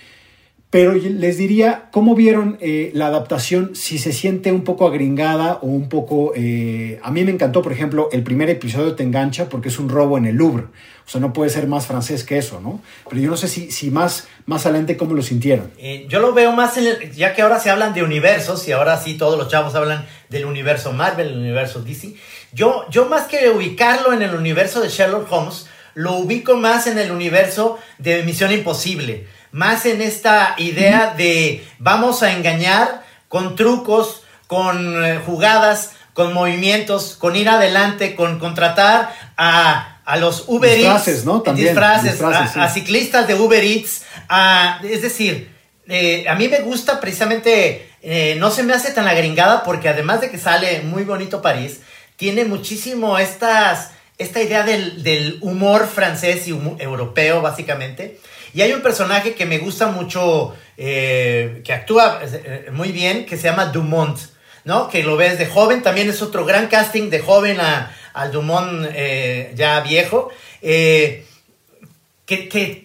Pero 0.72 0.94
les 0.94 1.38
diría, 1.38 1.90
¿cómo 1.92 2.14
vieron 2.14 2.58
eh, 2.62 2.92
la 2.94 3.08
adaptación? 3.08 3.76
Si 3.76 3.98
se 3.98 4.14
siente 4.14 4.52
un 4.52 4.64
poco 4.64 4.88
agringada 4.88 5.56
o 5.64 5.66
un 5.66 5.90
poco... 5.90 6.34
eh, 6.36 7.00
a 7.02 7.10
mí 7.10 7.24
me 7.24 7.32
encantó, 7.32 7.64
por 7.64 7.72
ejemplo, 7.72 8.08
el 8.12 8.22
primer 8.22 8.52
episodio 8.52 8.94
te 8.94 9.02
engancha 9.02 9.50
porque 9.50 9.70
es 9.70 9.80
un 9.80 9.90
robo 9.90 10.20
en 10.20 10.28
el 10.28 10.36
Louvre. 10.36 10.66
O 11.08 11.12
sea, 11.12 11.20
no 11.20 11.34
puede 11.34 11.50
ser 11.50 11.66
más 11.66 11.88
francés 11.88 12.24
que 12.24 12.38
eso, 12.38 12.62
¿no? 12.62 12.82
Pero 13.10 13.20
yo 13.20 13.32
no 13.32 13.36
sé 13.36 13.48
si, 13.48 13.72
si 13.72 13.90
más, 13.90 14.28
más 14.46 14.68
adelante 14.68 14.96
cómo 14.96 15.16
lo 15.16 15.24
sintieron. 15.24 15.72
Eh, 15.80 16.06
yo 16.08 16.20
lo 16.20 16.34
veo 16.34 16.52
más 16.52 16.78
en 16.78 16.86
el, 16.86 17.12
ya 17.14 17.34
que 17.34 17.42
ahora 17.42 17.60
se 17.60 17.72
hablan 17.72 17.96
de 17.96 18.04
universos 18.04 18.68
y 18.68 18.72
ahora 18.72 18.96
sí 18.98 19.16
todos 19.18 19.40
los 19.40 19.48
chavos 19.48 19.74
hablan 19.74 20.06
del 20.30 20.46
universo 20.46 20.94
Marvel, 20.94 21.30
el 21.30 21.40
universo 21.40 21.82
DC. 21.82 22.14
Yo, 22.54 22.86
yo 22.92 23.10
más 23.10 23.26
que 23.26 23.50
ubicarlo 23.50 24.14
en 24.14 24.22
el 24.22 24.36
universo 24.36 24.82
de 24.82 24.90
Sherlock 24.90 25.32
Holmes, 25.32 25.66
lo 25.96 26.14
ubico 26.18 26.56
más 26.58 26.86
en 26.86 27.00
el 27.00 27.12
universo 27.12 27.80
de 27.98 28.22
Misión 28.22 28.52
Imposible. 28.52 29.26
Más 29.52 29.86
en 29.86 30.02
esta 30.02 30.56
idea 30.58 31.14
de 31.18 31.66
vamos 31.80 32.24
a 32.24 32.34
engañar 32.34 33.04
con 33.28 33.56
trucos, 33.56 34.24
con 34.48 35.04
eh, 35.04 35.20
jugadas, 35.26 35.92
con 36.14 36.34
movimientos, 36.34 37.16
con 37.20 37.36
ir 37.36 37.50
adelante, 37.50 38.16
con 38.16 38.40
contratar 38.40 39.14
a, 39.38 40.00
a 40.06 40.18
los 40.18 40.44
Uber 40.48 40.76
Disfraces, 40.76 41.16
Eats, 41.18 41.26
¿no? 41.26 41.42
También, 41.42 41.68
disfraces, 41.70 42.12
disfraces, 42.12 42.58
a- 42.58 42.70
ciclistas 42.70 43.28
de 43.28 43.36
Uber 43.36 43.64
Eats, 43.64 44.04
a- 44.28 44.80
es 44.84 45.02
decir, 45.02 45.56
eh, 45.88 46.26
a 46.28 46.36
mí 46.36 46.48
me 46.48 46.60
gusta 46.62 47.00
precisamente, 47.00 47.90
eh, 48.02 48.36
no 48.40 48.52
se 48.52 48.64
me 48.64 48.74
hace 48.74 48.92
tan 48.92 49.08
agringada 49.08 49.64
porque 49.64 49.90
además 49.90 50.22
de 50.22 50.30
que 50.30 50.38
sale 50.38 50.82
muy 50.82 51.04
bonito 51.04 51.42
París, 51.42 51.80
tiene 52.18 52.44
muchísimo 52.46 53.18
estas, 53.18 53.92
esta 54.18 54.42
idea 54.42 54.64
del, 54.64 55.04
del 55.04 55.38
humor 55.42 55.88
francés 55.88 56.48
y 56.48 56.52
europeo 56.52 57.42
básicamente. 57.42 58.20
Y 58.60 58.62
hay 58.62 58.74
un 58.74 58.82
personaje 58.82 59.36
que 59.36 59.46
me 59.46 59.58
gusta 59.58 59.88
mucho, 59.88 60.54
eh, 60.76 61.62
que 61.64 61.72
actúa 61.72 62.20
eh, 62.22 62.68
muy 62.74 62.92
bien, 62.92 63.26
que 63.26 63.38
se 63.38 63.44
llama 63.44 63.68
Dumont, 63.68 64.20
¿no? 64.66 64.90
Que 64.90 65.02
lo 65.02 65.16
ves 65.16 65.40
de 65.40 65.46
joven, 65.46 65.82
también 65.82 66.10
es 66.10 66.22
otro 66.22 66.44
gran 66.44 66.68
casting 66.68 67.10
de 67.10 67.22
joven 67.22 67.62
a, 67.62 67.96
al 68.12 68.34
Dumont 68.34 68.86
eh, 68.94 69.54
ya 69.56 69.80
viejo. 69.80 70.30
Que, 70.60 71.26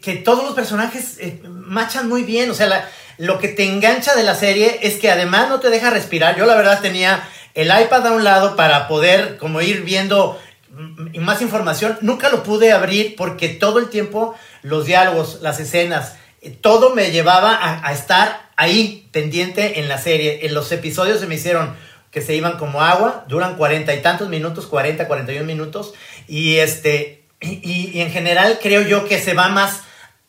que- 0.01 0.15
todos 0.25 0.45
los 0.45 0.55
personajes 0.55 1.19
machan 1.43 2.09
muy 2.09 2.23
bien. 2.23 2.53
O 2.53 2.55
sea, 2.55 2.89
lo 3.19 3.41
que 3.41 3.49
te 3.49 3.65
engancha 3.65 4.15
de 4.15 4.23
la 4.23 4.37
serie 4.37 4.79
es 4.83 4.99
que 5.01 5.11
además 5.11 5.49
no 5.49 5.59
te 5.59 5.71
deja 5.71 5.91
respirar. 5.91 6.37
Yo 6.37 6.47
la 6.47 6.55
verdad 6.55 6.83
tenía 6.83 7.29
el 7.55 7.67
iPad 7.67 8.07
a 8.07 8.13
un 8.13 8.23
lado 8.23 8.55
para 8.55 8.87
poder 8.87 9.39
como 9.39 9.61
ir 9.61 9.83
viendo 9.83 10.41
mm, 10.71 11.19
más 11.19 11.43
información. 11.43 11.99
Nunca 12.01 12.29
lo 12.29 12.45
pude 12.45 12.71
abrir 12.71 13.17
porque 13.17 13.49
todo 13.49 13.81
el 13.81 13.91
tiempo 13.91 14.37
los 14.65 14.87
diálogos, 14.87 15.39
las 15.43 15.61
escenas, 15.61 16.17
eh, 16.41 16.51
todo 16.51 16.95
me 16.95 17.11
llevaba 17.13 17.59
a, 17.87 17.93
estar 17.93 18.49
ahí 18.57 19.09
pendiente 19.13 19.79
en 19.79 19.89
la 19.89 19.99
serie. 19.99 20.41
En 20.47 20.55
los 20.55 20.73
episodios 20.73 21.21
se 21.21 21.27
me 21.27 21.37
hicieron 21.37 21.77
que 22.11 22.23
se 22.23 22.35
iban 22.35 22.57
como 22.59 22.81
agua, 22.81 23.25
duran 23.29 23.57
cuarenta 23.57 23.95
y 23.95 24.01
tantos 24.01 24.29
minutos, 24.29 24.67
40, 24.67 25.07
41 25.07 25.45
minutos, 25.45 25.95
y 26.27 26.57
este, 26.57 27.25
y, 27.41 27.61
y- 27.63 27.91
y 27.95 28.01
en 28.01 28.11
general 28.11 28.59
creo 28.63 28.83
yo 28.83 29.05
que 29.07 29.21
se 29.21 29.35
va 29.35 29.49
más, 29.49 29.81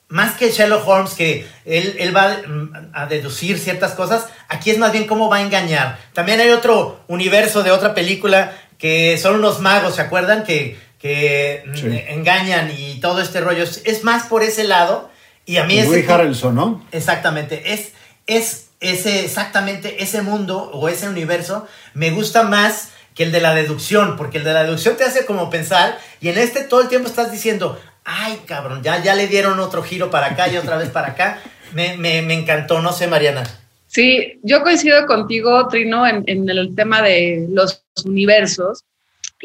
más 0.10 0.36
que 0.36 0.52
Sherlock 0.52 0.86
Holmes, 0.88 1.14
que 1.14 1.48
él, 1.64 1.96
él 2.00 2.16
va 2.16 2.38
mm, 2.46 2.92
a 2.94 3.06
deducir 3.06 3.58
ciertas 3.60 3.94
cosas, 3.94 4.26
aquí 4.50 4.72
es 4.72 4.80
más 4.80 4.92
bien 4.92 5.06
cómo 5.08 5.30
va 5.30 5.38
a 5.38 5.42
engañar. 5.42 5.98
También 6.14 6.40
hay 6.42 6.50
otro 6.50 7.00
universo 7.08 7.64
de 7.64 7.72
otra 7.72 7.94
película 7.94 8.52
que 8.78 9.18
son 9.18 9.36
unos 9.36 9.62
magos, 9.62 9.96
¿se 9.96 10.02
acuerdan? 10.02 10.44
Que, 10.44 10.78
que 11.06 11.62
mm, 11.68 11.76
Sí. 11.76 12.04
engañan 12.08 12.72
y 12.76 13.00
todo 13.00 13.22
este 13.22 13.40
rollo. 13.40 13.62
Es, 13.62 13.84
es 13.86 14.04
más 14.04 14.26
por 14.26 14.42
ese 14.42 14.64
lado, 14.64 15.12
y 15.46 15.58
a 15.58 15.64
mí 15.66 15.78
ese 15.78 15.90
Woody 15.90 16.12
Harrelson, 16.12 16.56
¿no? 16.56 16.84
Exactamente, 16.92 17.74
es, 17.74 17.92
es 18.26 18.70
ese, 18.80 19.24
exactamente 19.24 20.02
ese 20.02 20.24
mundo 20.24 20.72
o 20.74 20.90
ese 20.90 21.08
universo 21.08 21.68
me 21.94 22.10
gusta 22.10 22.42
más 22.42 22.90
que 23.14 23.22
el 23.22 23.32
de 23.32 23.40
la 23.40 23.54
deducción, 23.54 24.18
porque 24.18 24.40
el 24.40 24.44
de 24.44 24.54
la 24.54 24.64
deducción 24.64 24.98
te 24.98 25.04
hace 25.04 25.28
como 25.28 25.52
pensar 25.52 26.00
y 26.22 26.30
en 26.30 26.40
este 26.40 26.64
todo 26.64 26.82
el 26.82 26.88
tiempo 26.88 27.08
estás 27.08 27.32
diciendo, 27.32 27.80
ay 28.04 28.42
cabrón, 28.48 28.82
ya, 28.82 29.04
ya 29.04 29.14
le 29.14 29.28
dieron 29.28 29.60
otro 29.60 29.84
giro 29.84 30.10
para 30.10 30.28
acá 30.32 30.48
y 30.48 30.58
otra 30.58 30.78
vez 30.78 30.90
para 30.90 31.10
acá. 31.10 31.40
Me, 31.74 31.98
me, 31.98 32.22
me 32.22 32.34
encantó, 32.36 32.82
no 32.82 32.94
sé, 32.94 33.08
Mariana. 33.08 33.44
Sí, 33.88 34.40
yo 34.44 34.62
coincido 34.64 35.06
contigo, 35.08 35.68
Trino, 35.68 36.08
en, 36.08 36.24
en 36.28 36.48
el 36.50 36.74
tema 36.74 37.02
de 37.02 37.48
los 37.50 37.84
universos 38.06 38.84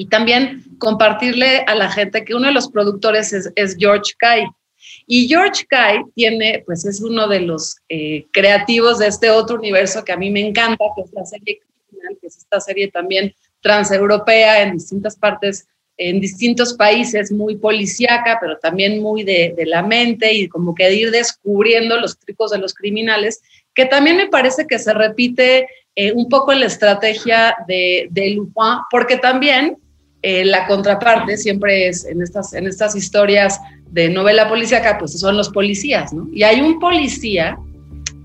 y 0.01 0.07
también 0.07 0.65
compartirle 0.79 1.59
a 1.67 1.75
la 1.75 1.91
gente 1.91 2.25
que 2.25 2.35
uno 2.35 2.47
de 2.47 2.55
los 2.55 2.71
productores 2.71 3.35
es, 3.35 3.53
es 3.55 3.77
George 3.79 4.15
Kai. 4.19 4.47
Y 5.07 5.29
George 5.29 5.67
Kai 5.69 5.99
tiene, 6.15 6.63
pues 6.65 6.87
es 6.87 7.03
uno 7.03 7.29
de 7.29 7.41
los 7.41 7.77
eh, 7.91 8.25
creativos 8.33 8.99
de 8.99 9.09
este 9.09 9.29
otro 9.31 9.57
universo 9.57 10.03
que 10.03 10.13
a 10.13 10.17
mí 10.17 10.31
me 10.31 10.41
encanta, 10.41 10.87
que 10.97 11.03
es 11.03 11.13
la 11.13 11.27
serie 11.27 11.61
Criminal, 11.91 12.17
que 12.19 12.29
es 12.29 12.39
esta 12.39 12.61
serie 12.63 12.89
también 12.91 13.35
transeuropea 13.61 14.63
en 14.63 14.73
distintas 14.73 15.17
partes, 15.17 15.69
en 15.99 16.19
distintos 16.19 16.73
países, 16.73 17.31
muy 17.31 17.57
policíaca, 17.57 18.39
pero 18.41 18.57
también 18.57 19.03
muy 19.03 19.23
de, 19.23 19.53
de 19.55 19.67
la 19.67 19.83
mente 19.83 20.33
y 20.33 20.49
como 20.49 20.75
que 20.75 20.85
de 20.85 20.95
ir 20.95 21.11
descubriendo 21.11 22.01
los 22.01 22.19
trucos 22.19 22.53
de 22.53 22.59
los 22.59 22.73
criminales, 22.73 23.43
que 23.75 23.85
también 23.85 24.17
me 24.17 24.29
parece 24.29 24.67
que 24.67 24.79
se 24.79 24.95
repite 24.95 25.69
eh, 25.95 26.13
un 26.13 26.31
poco 26.31 26.53
en 26.53 26.61
la 26.61 26.67
estrategia 26.67 27.55
de, 27.69 28.09
de 28.11 28.31
Lupin, 28.31 28.79
porque 28.91 29.19
también 29.19 29.77
eh, 30.23 30.45
la 30.45 30.67
contraparte 30.67 31.37
siempre 31.37 31.89
es 31.89 32.05
en 32.05 32.23
estas, 32.23 32.53
en 32.53 32.67
estas 32.67 32.95
historias 32.95 33.59
de 33.91 34.09
novela 34.09 34.49
policíaca, 34.49 34.99
pues 34.99 35.19
son 35.19 35.37
los 35.37 35.49
policías, 35.49 36.13
¿no? 36.13 36.29
Y 36.33 36.43
hay 36.43 36.61
un 36.61 36.79
policía 36.79 37.59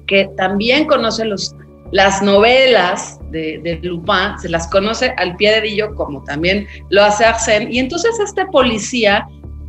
que 0.06 0.30
también 0.38 0.86
conoce 0.86 1.26
los, 1.26 1.56
las 1.92 2.22
novelas 2.22 3.20
de, 3.32 3.60
de 3.64 3.80
Lupin, 3.82 4.38
se 4.42 4.50
las 4.50 4.68
conoce 4.68 5.14
al 5.18 5.36
pie 5.38 5.62
dedillo, 5.62 5.96
como 5.96 6.24
también 6.24 6.68
lo 6.90 7.04
hace 7.04 7.24
Arsène, 7.26 7.72
y 7.72 7.80
entonces 7.80 8.12
este 8.20 8.46
policía, 8.48 9.26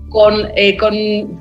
con, 0.09 0.49
eh, 0.57 0.77
con 0.77 0.95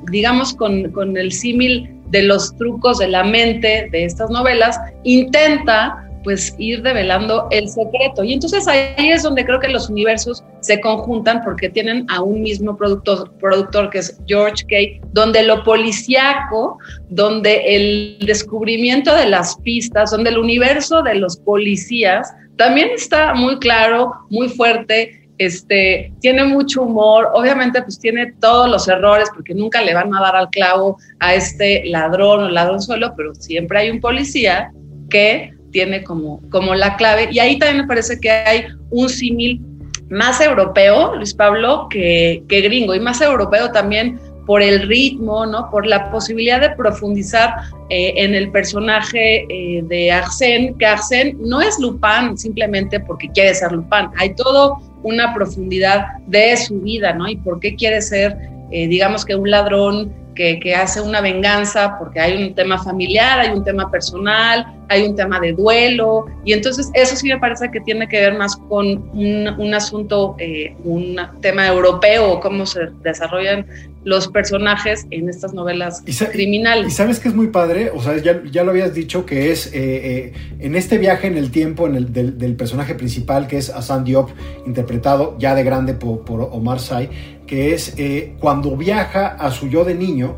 digamos, 0.06 0.54
con, 0.54 0.90
con 0.92 1.16
el 1.16 1.32
símil 1.32 1.90
de 2.10 2.22
los 2.22 2.56
trucos 2.56 2.98
de 2.98 3.08
la 3.08 3.24
mente 3.24 3.88
de 3.90 4.04
estas 4.04 4.30
novelas, 4.30 4.78
intenta 5.02 6.05
pues 6.26 6.56
ir 6.58 6.82
develando 6.82 7.46
el 7.52 7.68
secreto. 7.68 8.24
Y 8.24 8.32
entonces 8.32 8.66
ahí 8.66 9.12
es 9.12 9.22
donde 9.22 9.44
creo 9.44 9.60
que 9.60 9.68
los 9.68 9.88
universos 9.88 10.42
se 10.58 10.80
conjuntan 10.80 11.40
porque 11.44 11.68
tienen 11.68 12.04
a 12.10 12.20
un 12.20 12.42
mismo 12.42 12.76
productor, 12.76 13.32
productor 13.38 13.90
que 13.90 13.98
es 13.98 14.20
George 14.26 14.64
Kay, 14.68 15.00
donde 15.12 15.44
lo 15.44 15.62
policíaco, 15.62 16.78
donde 17.10 17.76
el 17.76 18.18
descubrimiento 18.26 19.14
de 19.14 19.26
las 19.26 19.56
pistas, 19.58 20.10
donde 20.10 20.30
el 20.30 20.38
universo 20.38 21.00
de 21.00 21.14
los 21.14 21.36
policías 21.36 22.34
también 22.56 22.88
está 22.92 23.32
muy 23.34 23.60
claro, 23.60 24.12
muy 24.28 24.48
fuerte, 24.48 25.28
este, 25.38 26.12
tiene 26.20 26.42
mucho 26.42 26.82
humor, 26.82 27.30
obviamente 27.34 27.80
pues 27.82 28.00
tiene 28.00 28.32
todos 28.40 28.68
los 28.68 28.88
errores 28.88 29.28
porque 29.32 29.54
nunca 29.54 29.80
le 29.80 29.94
van 29.94 30.12
a 30.12 30.20
dar 30.20 30.34
al 30.34 30.50
clavo 30.50 30.98
a 31.20 31.34
este 31.36 31.84
ladrón 31.84 32.42
o 32.42 32.48
ladronzuelo, 32.48 33.14
pero 33.16 33.32
siempre 33.36 33.78
hay 33.78 33.90
un 33.90 34.00
policía 34.00 34.72
que 35.08 35.55
tiene 35.76 36.02
como, 36.02 36.40
como 36.48 36.74
la 36.74 36.96
clave. 36.96 37.28
Y 37.30 37.38
ahí 37.38 37.58
también 37.58 37.82
me 37.82 37.86
parece 37.86 38.18
que 38.18 38.30
hay 38.30 38.64
un 38.88 39.10
símil 39.10 39.60
más 40.08 40.40
europeo, 40.40 41.14
Luis 41.16 41.34
Pablo, 41.34 41.88
que, 41.90 42.42
que 42.48 42.62
gringo, 42.62 42.94
y 42.94 43.00
más 43.00 43.20
europeo 43.20 43.70
también 43.72 44.18
por 44.46 44.62
el 44.62 44.88
ritmo, 44.88 45.44
¿no? 45.44 45.70
por 45.70 45.84
la 45.86 46.10
posibilidad 46.10 46.62
de 46.62 46.70
profundizar 46.70 47.50
eh, 47.90 48.14
en 48.16 48.34
el 48.34 48.50
personaje 48.52 49.44
eh, 49.50 49.82
de 49.82 50.10
Arsène, 50.10 50.74
que 50.78 50.86
Arsène 50.86 51.36
no 51.40 51.60
es 51.60 51.78
Lupin 51.78 52.38
simplemente 52.38 52.98
porque 53.00 53.28
quiere 53.34 53.54
ser 53.54 53.72
Lupin, 53.72 54.08
hay 54.16 54.34
todo 54.34 54.78
una 55.02 55.34
profundidad 55.34 56.06
de 56.26 56.56
su 56.56 56.80
vida, 56.80 57.12
¿no? 57.12 57.28
Y 57.28 57.36
por 57.36 57.60
qué 57.60 57.74
quiere 57.74 58.00
ser, 58.00 58.34
eh, 58.70 58.88
digamos 58.88 59.26
que 59.26 59.34
un 59.34 59.50
ladrón 59.50 60.10
que, 60.36 60.60
que, 60.60 60.74
hace 60.74 61.00
una 61.00 61.20
venganza 61.20 61.96
porque 61.98 62.20
hay 62.20 62.44
un 62.44 62.54
tema 62.54 62.78
familiar, 62.78 63.40
hay 63.40 63.50
un 63.50 63.64
tema 63.64 63.90
personal, 63.90 64.66
hay 64.88 65.06
un 65.06 65.16
tema 65.16 65.40
de 65.40 65.52
duelo, 65.52 66.26
y 66.44 66.52
entonces 66.52 66.90
eso 66.94 67.16
sí 67.16 67.28
me 67.28 67.38
parece 67.38 67.70
que 67.70 67.80
tiene 67.80 68.08
que 68.08 68.20
ver 68.20 68.38
más 68.38 68.56
con 68.56 68.86
un, 68.86 69.48
un 69.58 69.74
asunto, 69.74 70.36
eh, 70.38 70.76
un 70.84 71.18
tema 71.40 71.66
europeo, 71.66 72.38
cómo 72.40 72.66
se 72.66 72.90
desarrollan 73.02 73.66
los 74.06 74.28
personajes 74.28 75.04
en 75.10 75.28
estas 75.28 75.52
novelas 75.52 76.04
y 76.06 76.14
criminales. 76.26 76.86
Y 76.86 76.90
sabes 76.92 77.18
que 77.18 77.28
es 77.28 77.34
muy 77.34 77.48
padre, 77.48 77.90
o 77.92 78.00
sea, 78.00 78.16
ya, 78.18 78.40
ya 78.44 78.62
lo 78.62 78.70
habías 78.70 78.94
dicho, 78.94 79.26
que 79.26 79.50
es 79.50 79.66
eh, 79.66 79.72
eh, 79.74 80.32
en 80.60 80.76
este 80.76 80.98
viaje 80.98 81.26
en 81.26 81.36
el 81.36 81.50
tiempo 81.50 81.88
en 81.88 81.96
el, 81.96 82.12
del, 82.12 82.38
del, 82.38 82.54
personaje 82.54 82.94
principal, 82.94 83.48
que 83.48 83.58
es 83.58 83.68
Hassan 83.68 84.04
Diop, 84.04 84.30
interpretado 84.64 85.36
ya 85.40 85.56
de 85.56 85.64
grande 85.64 85.94
por, 85.94 86.24
por 86.24 86.40
Omar 86.52 86.78
Sy, 86.78 87.08
que 87.46 87.74
es 87.74 87.94
eh, 87.96 88.34
cuando 88.40 88.76
viaja 88.76 89.28
a 89.28 89.50
su 89.50 89.68
yo 89.68 89.84
de 89.84 89.94
niño, 89.94 90.36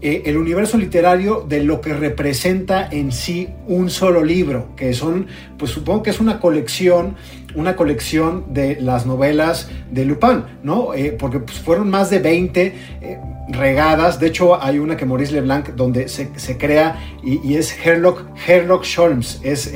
eh, 0.00 0.22
el 0.26 0.36
universo 0.36 0.78
literario 0.78 1.44
de 1.48 1.64
lo 1.64 1.80
que 1.80 1.92
representa 1.92 2.88
en 2.88 3.10
sí 3.10 3.48
un 3.66 3.90
solo 3.90 4.22
libro, 4.22 4.68
que 4.76 4.94
son, 4.94 5.26
pues 5.58 5.72
supongo 5.72 6.04
que 6.04 6.10
es 6.10 6.20
una 6.20 6.38
colección, 6.38 7.16
una 7.56 7.74
colección 7.74 8.54
de 8.54 8.80
las 8.80 9.06
novelas 9.06 9.68
de 9.90 10.04
Lupin, 10.04 10.44
¿no? 10.62 10.94
Eh, 10.94 11.16
porque 11.18 11.40
pues, 11.40 11.58
fueron 11.58 11.90
más 11.90 12.10
de 12.10 12.20
20 12.20 12.62
eh, 13.00 13.18
regadas, 13.48 14.20
de 14.20 14.28
hecho 14.28 14.62
hay 14.62 14.78
una 14.78 14.96
que 14.96 15.04
Maurice 15.04 15.32
Leblanc 15.32 15.70
donde 15.70 16.08
se, 16.08 16.28
crea 16.58 17.16
y, 17.24 17.56
es 17.56 17.74
Herlock, 17.84 18.24
Herlock 18.46 18.84
Sholmes, 18.84 19.40
es 19.42 19.72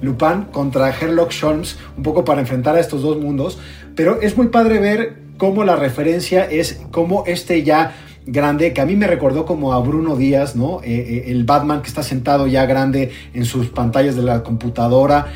Lupin 0.00 0.46
contra 0.50 0.88
Herlock 0.88 1.30
Sholmes, 1.30 1.78
un 1.96 2.02
poco 2.02 2.24
para 2.24 2.40
enfrentar 2.40 2.74
a 2.74 2.80
estos 2.80 3.02
dos 3.02 3.16
mundos, 3.16 3.60
pero 3.94 4.20
es 4.20 4.36
muy 4.36 4.48
padre 4.48 4.80
ver 4.80 5.21
cómo 5.42 5.64
la 5.64 5.74
referencia 5.74 6.44
es 6.44 6.80
cómo 6.92 7.24
este 7.26 7.64
ya 7.64 7.96
grande, 8.24 8.72
que 8.72 8.80
a 8.80 8.86
mí 8.86 8.94
me 8.94 9.08
recordó 9.08 9.44
como 9.44 9.72
a 9.72 9.80
Bruno 9.80 10.14
Díaz, 10.14 10.54
¿no? 10.54 10.80
Eh, 10.84 10.94
eh, 10.94 11.24
el 11.32 11.42
Batman 11.42 11.82
que 11.82 11.88
está 11.88 12.04
sentado 12.04 12.46
ya 12.46 12.64
grande 12.64 13.10
en 13.34 13.44
sus 13.44 13.66
pantallas 13.70 14.14
de 14.14 14.22
la 14.22 14.44
computadora, 14.44 15.32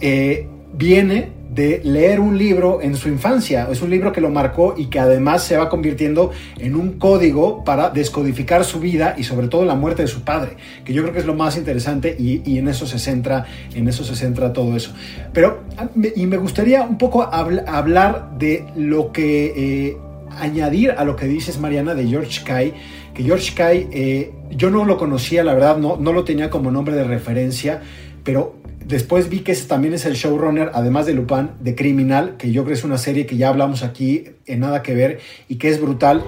eh, 0.00 0.48
viene 0.74 1.30
de 1.54 1.80
leer 1.84 2.20
un 2.20 2.38
libro 2.38 2.80
en 2.80 2.96
su 2.96 3.08
infancia. 3.08 3.68
Es 3.70 3.82
un 3.82 3.90
libro 3.90 4.12
que 4.12 4.20
lo 4.20 4.30
marcó 4.30 4.74
y 4.76 4.86
que 4.86 4.98
además 4.98 5.44
se 5.44 5.56
va 5.56 5.68
convirtiendo 5.68 6.30
en 6.58 6.76
un 6.76 6.98
código 6.98 7.64
para 7.64 7.90
descodificar 7.90 8.64
su 8.64 8.80
vida 8.80 9.14
y 9.18 9.24
sobre 9.24 9.48
todo 9.48 9.64
la 9.64 9.74
muerte 9.74 10.02
de 10.02 10.08
su 10.08 10.22
padre, 10.22 10.56
que 10.84 10.92
yo 10.92 11.02
creo 11.02 11.14
que 11.14 11.20
es 11.20 11.26
lo 11.26 11.34
más 11.34 11.56
interesante 11.56 12.16
y, 12.18 12.58
en 12.58 12.68
eso 12.68 12.86
se 12.86 12.98
centra, 12.98 13.44
en 13.74 13.88
eso 13.88 14.04
se 14.04 14.16
centra 14.16 14.52
todo 14.52 14.76
eso. 14.76 14.92
Pero 15.32 15.60
ah, 15.76 15.88
y 16.16 16.26
me 16.26 16.36
gustaría 16.36 16.82
un 16.82 16.98
poco 16.98 17.22
hablar 17.22 18.38
de 18.38 18.64
lo 18.76 19.12
que 19.12 19.96
añadir 20.38 20.92
a 20.92 21.04
lo 21.04 21.16
que 21.16 21.26
dices, 21.26 21.58
Mariana, 21.58 21.94
de 21.94 22.06
George 22.06 22.42
Kai, 22.44 22.72
que 23.14 23.22
George 23.22 23.54
Kai, 23.54 23.88
eh, 23.92 24.32
yo 24.50 24.70
no 24.70 24.84
lo 24.84 24.96
conocía, 24.96 25.44
la 25.44 25.54
verdad, 25.54 25.76
no, 25.76 25.96
no 25.96 26.12
lo 26.12 26.24
tenía 26.24 26.50
como 26.50 26.70
nombre 26.70 26.94
de 26.94 27.04
referencia, 27.04 27.82
pero 28.24 28.61
después 28.86 29.28
vi 29.28 29.40
que 29.40 29.52
ese 29.52 29.66
también 29.66 29.94
es 29.94 30.04
el 30.06 30.14
showrunner, 30.14 30.70
además 30.74 31.06
de 31.06 31.14
Lupin, 31.14 31.50
de 31.60 31.74
Criminal, 31.74 32.36
que 32.36 32.52
yo 32.52 32.62
creo 32.62 32.74
que 32.74 32.78
es 32.78 32.84
una 32.84 32.98
serie 32.98 33.26
que 33.26 33.36
ya 33.36 33.48
hablamos 33.48 33.82
aquí 33.82 34.24
en 34.46 34.60
Nada 34.60 34.82
que 34.82 34.94
Ver 34.94 35.20
y 35.48 35.56
que 35.56 35.68
es 35.68 35.80
brutal. 35.80 36.22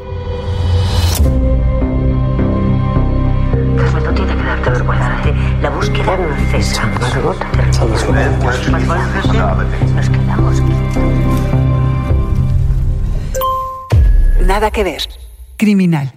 No 4.05 4.15
tiene 4.15 4.37
que 4.37 4.43
darte 4.43 4.71
vergüenza. 4.71 5.23
La 5.63 5.71
búsqueda 5.71 6.17
no 6.17 6.51
cesa. 6.51 6.87
Nos 9.95 10.11
quedamos 10.11 10.63
Nada 14.47 14.71
que 14.71 14.85
ver. 14.85 15.03
Criminal. 15.57 16.13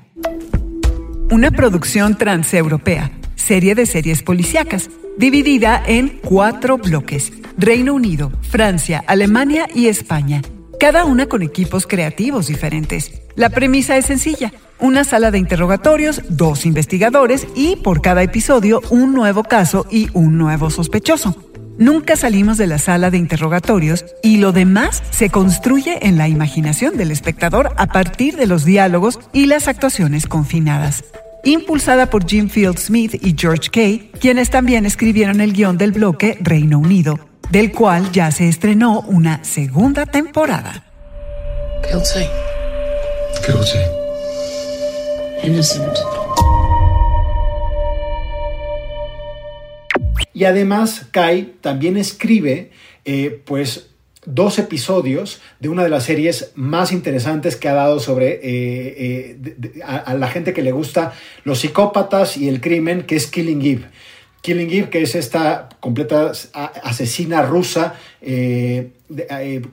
Una 1.32 1.51
producción 1.51 2.17
transeuropea, 2.17 3.12
serie 3.36 3.75
de 3.75 3.86
series 3.86 4.22
policíacas, 4.24 4.89
dividida 5.17 5.81
en 5.86 6.19
cuatro 6.24 6.77
bloques. 6.77 7.33
Reino 7.57 7.93
Unido, 7.93 8.31
Francia, 8.41 9.03
Alemania 9.07 9.67
y 9.74 9.88
España. 9.88 10.41
Cada 10.79 11.05
una 11.05 11.25
con 11.25 11.41
equipos 11.41 11.88
creativos 11.88 12.47
diferentes. 12.47 13.21
La 13.36 13.50
premisa 13.50 13.97
es 13.97 14.05
sencilla. 14.05 14.53
Una 14.79 15.03
sala 15.03 15.31
de 15.31 15.39
interrogatorios, 15.39 16.21
dos 16.29 16.67
investigadores 16.67 17.47
y 17.55 17.77
por 17.77 18.01
cada 18.01 18.21
episodio 18.21 18.81
un 18.91 19.13
nuevo 19.13 19.43
caso 19.43 19.88
y 19.89 20.09
un 20.13 20.38
nuevo 20.38 20.69
sospechoso. 20.69 21.36
Nunca 21.79 22.15
salimos 22.15 22.57
de 22.57 22.67
la 22.67 22.77
sala 22.77 23.12
de 23.12 23.17
interrogatorios 23.17 24.05
y 24.24 24.38
lo 24.38 24.51
demás 24.51 25.03
se 25.12 25.29
construye 25.29 26.07
en 26.07 26.17
la 26.17 26.27
imaginación 26.27 26.97
del 26.97 27.12
espectador 27.12 27.74
a 27.77 27.88
partir 27.88 28.36
de 28.36 28.47
los 28.47 28.65
diálogos 28.65 29.19
y 29.33 29.45
las 29.45 29.67
actuaciones 29.67 30.27
confinadas. 30.27 31.03
Impulsada 31.48 32.10
por 32.10 32.25
Jim 32.27 32.50
Field 32.50 32.77
Smith 32.77 33.13
y 33.24 33.34
George 33.34 33.70
Kay, 33.72 34.12
quienes 34.20 34.50
también 34.50 34.86
escribieron 34.86 35.39
el 35.39 35.54
guion 35.54 35.77
del 35.77 35.94
bloque 35.94 36.38
Reino 36.42 36.77
Unido, 36.77 37.22
del 37.50 37.72
cual 37.72 38.12
ya 38.12 38.32
se 38.32 38.50
estrenó 38.50 39.00
una 39.08 39.42
segunda 39.46 40.06
temporada. 40.06 40.84
Guilty. 41.84 42.27
Guilty. 43.48 43.77
Innocent. 45.48 45.98
Y 50.34 50.44
además 50.44 51.06
Kai 51.12 51.54
también 51.62 51.96
escribe 51.96 52.72
eh, 53.06 53.42
pues 53.46 53.87
dos 54.27 54.60
episodios 54.60 55.41
de 55.60 55.69
una 55.69 55.84
de 55.84 55.89
las 55.89 56.03
series 56.03 56.51
más 56.53 56.91
interesantes 56.91 57.55
que 57.55 57.67
ha 57.67 57.74
dado 57.74 58.00
sobre 58.00 58.34
eh, 58.34 59.39
eh, 59.39 59.81
a, 59.84 60.13
la 60.13 60.27
gente 60.27 60.53
que 60.53 60.62
le 60.62 60.72
gusta 60.72 61.13
los 61.43 61.60
psicópatas 61.60 62.38
y 62.38 62.48
el 62.48 62.62
crimen, 62.62 63.03
que 63.03 63.15
es 63.15 63.25
Killing 63.25 63.62
Eve. 63.62 63.86
Killing 64.41 64.69
Eve, 64.69 64.89
que 64.89 65.01
es 65.01 65.15
esta 65.15 65.69
completa 65.79 66.31
asesina 66.84 67.41
rusa 67.41 67.96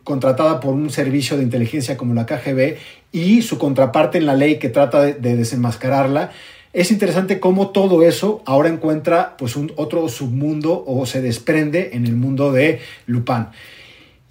contratada 0.05 0.61
por 0.61 0.73
un 0.73 0.91
servicio 0.91 1.37
de 1.37 1.43
inteligencia 1.43 1.97
como 1.97 2.15
la 2.15 2.25
KGB 2.25 2.77
y 3.13 3.43
su 3.43 3.59
contraparte 3.59 4.19
en 4.19 4.27
la 4.27 4.35
ley 4.35 4.59
que 4.59 4.71
trata 4.71 5.03
de 5.03 5.37
desenmascararla 5.37 6.31
es 6.75 6.91
interesante 6.91 7.39
cómo 7.39 7.69
todo 7.69 8.03
eso 8.03 8.43
ahora 8.47 8.69
encuentra 8.69 9.37
pues 9.39 9.55
un 9.55 9.73
otro 9.77 10.09
submundo 10.09 10.83
o 10.85 11.07
se 11.07 11.23
desprende 11.23 11.91
en 11.93 12.05
el 12.05 12.17
mundo 12.17 12.51
de 12.51 12.81
Lupin. 13.07 13.47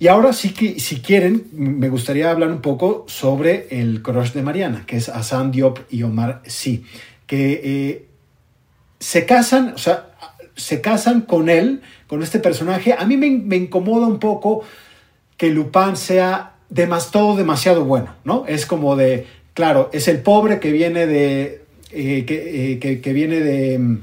Y 0.04 0.10
ahora 0.10 0.34
sí 0.34 0.50
que, 0.50 0.82
si 0.82 1.00
quieren, 1.00 1.46
me 1.54 1.88
gustaría 1.88 2.30
hablar 2.30 2.52
un 2.52 2.60
poco 2.60 3.06
sobre 3.08 3.68
el 3.70 4.02
crush 4.02 4.34
de 4.34 4.42
Mariana, 4.42 4.84
que 4.86 4.98
es 4.98 5.08
Hassan 5.08 5.50
Diop 5.50 5.80
y 5.90 6.04
Omar 6.04 6.42
Sy, 6.46 6.84
que 7.26 7.62
eh, 7.64 8.06
se 9.00 9.26
casan, 9.26 9.76
o 9.76 9.78
sea, 9.78 10.10
se 10.58 10.82
casan 10.82 11.22
con 11.22 11.48
él, 11.48 11.84
con 12.08 12.22
este 12.22 12.40
personaje. 12.40 12.94
A 13.00 13.06
mí 13.06 13.16
me, 13.16 13.56
incomoda 13.56 14.06
un 14.06 14.20
poco 14.20 14.66
que 15.38 15.52
Lupin 15.52 15.96
sea 15.96 16.52
todo 17.14 17.38
demasiado 17.38 17.86
bueno, 17.86 18.14
¿no? 18.26 18.44
Es 18.46 18.66
como 18.66 18.98
de, 18.98 19.26
claro, 19.54 19.90
es 19.94 20.10
el 20.10 20.22
pobre 20.22 20.60
que 20.60 20.74
viene 20.74 21.08
de, 21.08 21.64
eh, 21.92 22.26
eh, 22.28 23.00
que, 23.02 23.14
viene 23.14 23.40
de 23.40 23.80
mm, 23.80 24.00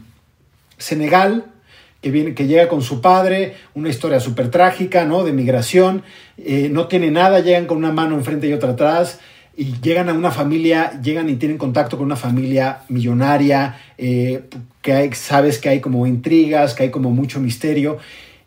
Senegal, 0.78 1.52
que, 2.00 2.10
viene, 2.10 2.34
que 2.34 2.46
llega 2.46 2.68
con 2.68 2.82
su 2.82 3.00
padre, 3.00 3.54
una 3.74 3.88
historia 3.88 4.20
súper 4.20 4.50
trágica, 4.50 5.04
¿no? 5.04 5.24
De 5.24 5.32
migración, 5.32 6.02
eh, 6.38 6.68
no 6.70 6.88
tiene 6.88 7.10
nada, 7.10 7.40
llegan 7.40 7.66
con 7.66 7.78
una 7.78 7.92
mano 7.92 8.16
enfrente 8.16 8.48
y 8.48 8.52
otra 8.52 8.70
atrás, 8.70 9.20
y 9.56 9.74
llegan 9.80 10.08
a 10.08 10.14
una 10.14 10.30
familia, 10.30 11.00
llegan 11.02 11.28
y 11.28 11.36
tienen 11.36 11.58
contacto 11.58 11.96
con 11.96 12.06
una 12.06 12.16
familia 12.16 12.82
millonaria, 12.88 13.76
que 13.98 14.92
hay, 14.92 15.12
sabes 15.12 15.58
que 15.58 15.68
hay 15.68 15.80
como 15.80 16.06
intrigas, 16.06 16.72
que 16.74 16.84
hay 16.84 16.90
como 16.90 17.10
mucho 17.10 17.40
misterio, 17.40 17.98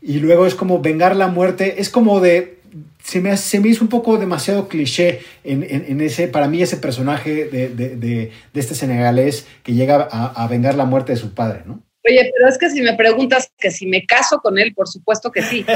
y 0.02 0.20
luego 0.20 0.48
es 0.48 0.56
como 0.56 0.82
vengar 0.82 1.16
la 1.16 1.28
muerte, 1.28 1.76
es 1.80 1.90
como 1.90 2.20
de 2.20 2.64
se 3.04 3.22
me, 3.22 3.36
se 3.38 3.60
me 3.60 3.70
hizo 3.70 3.84
un 3.84 3.90
poco 3.90 4.18
demasiado 4.18 4.68
cliché 4.68 5.22
en, 5.44 6.02
ese, 6.02 6.28
para 6.28 6.48
mí 6.48 6.62
ese 6.62 6.78
personaje 6.78 7.46
de, 7.46 8.32
este 8.54 8.76
senegalés 8.76 9.46
que 9.64 9.74
llega 9.74 10.08
a, 10.10 10.48
vengar 10.48 10.76
la 10.76 10.86
muerte 10.86 11.14
de 11.14 11.18
su 11.18 11.34
padre, 11.34 11.64
¿no? 11.66 11.82
Oye, 12.08 12.32
pero 12.36 12.50
es 12.50 12.58
que 12.58 12.70
si 12.70 12.82
me 12.82 12.96
preguntas 12.96 13.52
que 13.58 13.72
si 13.72 13.86
me 13.86 14.06
caso 14.06 14.40
con 14.40 14.58
él, 14.60 14.74
por 14.74 14.88
supuesto 14.88 15.32
que 15.32 15.42
sí. 15.42 15.66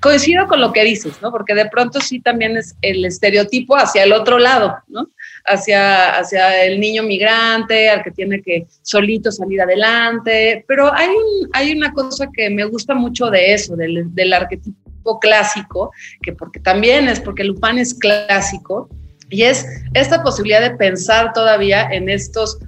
Coincido 0.00 0.46
con 0.46 0.60
lo 0.60 0.72
que 0.72 0.84
dices, 0.84 1.14
¿no? 1.22 1.30
Porque 1.30 1.54
de 1.54 1.66
pronto 1.66 2.00
sí 2.00 2.20
también 2.20 2.56
es 2.56 2.76
el 2.82 3.04
estereotipo 3.04 3.74
hacia 3.74 4.04
el 4.04 4.12
otro 4.12 4.38
lado, 4.38 4.76
¿no? 4.88 5.08
Hacia, 5.46 6.18
hacia 6.18 6.64
el 6.64 6.78
niño 6.78 7.02
migrante, 7.02 7.88
al 7.88 8.02
que 8.02 8.10
tiene 8.10 8.42
que 8.42 8.66
solito 8.82 9.32
salir 9.32 9.62
adelante. 9.62 10.64
Pero 10.68 10.92
hay, 10.92 11.08
un, 11.08 11.48
hay 11.54 11.72
una 11.72 11.92
cosa 11.92 12.28
que 12.32 12.50
me 12.50 12.64
gusta 12.64 12.94
mucho 12.94 13.30
de 13.30 13.54
eso, 13.54 13.76
del, 13.76 14.14
del 14.14 14.32
arquetipo 14.32 15.18
clásico, 15.20 15.90
que 16.22 16.32
porque 16.32 16.60
también 16.60 17.08
es 17.08 17.18
porque 17.18 17.44
Lupin 17.44 17.78
es 17.78 17.94
clásico, 17.94 18.90
y 19.30 19.44
es 19.44 19.66
esta 19.94 20.22
posibilidad 20.22 20.60
de 20.60 20.76
pensar 20.76 21.32
todavía 21.32 21.88
en 21.90 22.08
estos 22.08 22.58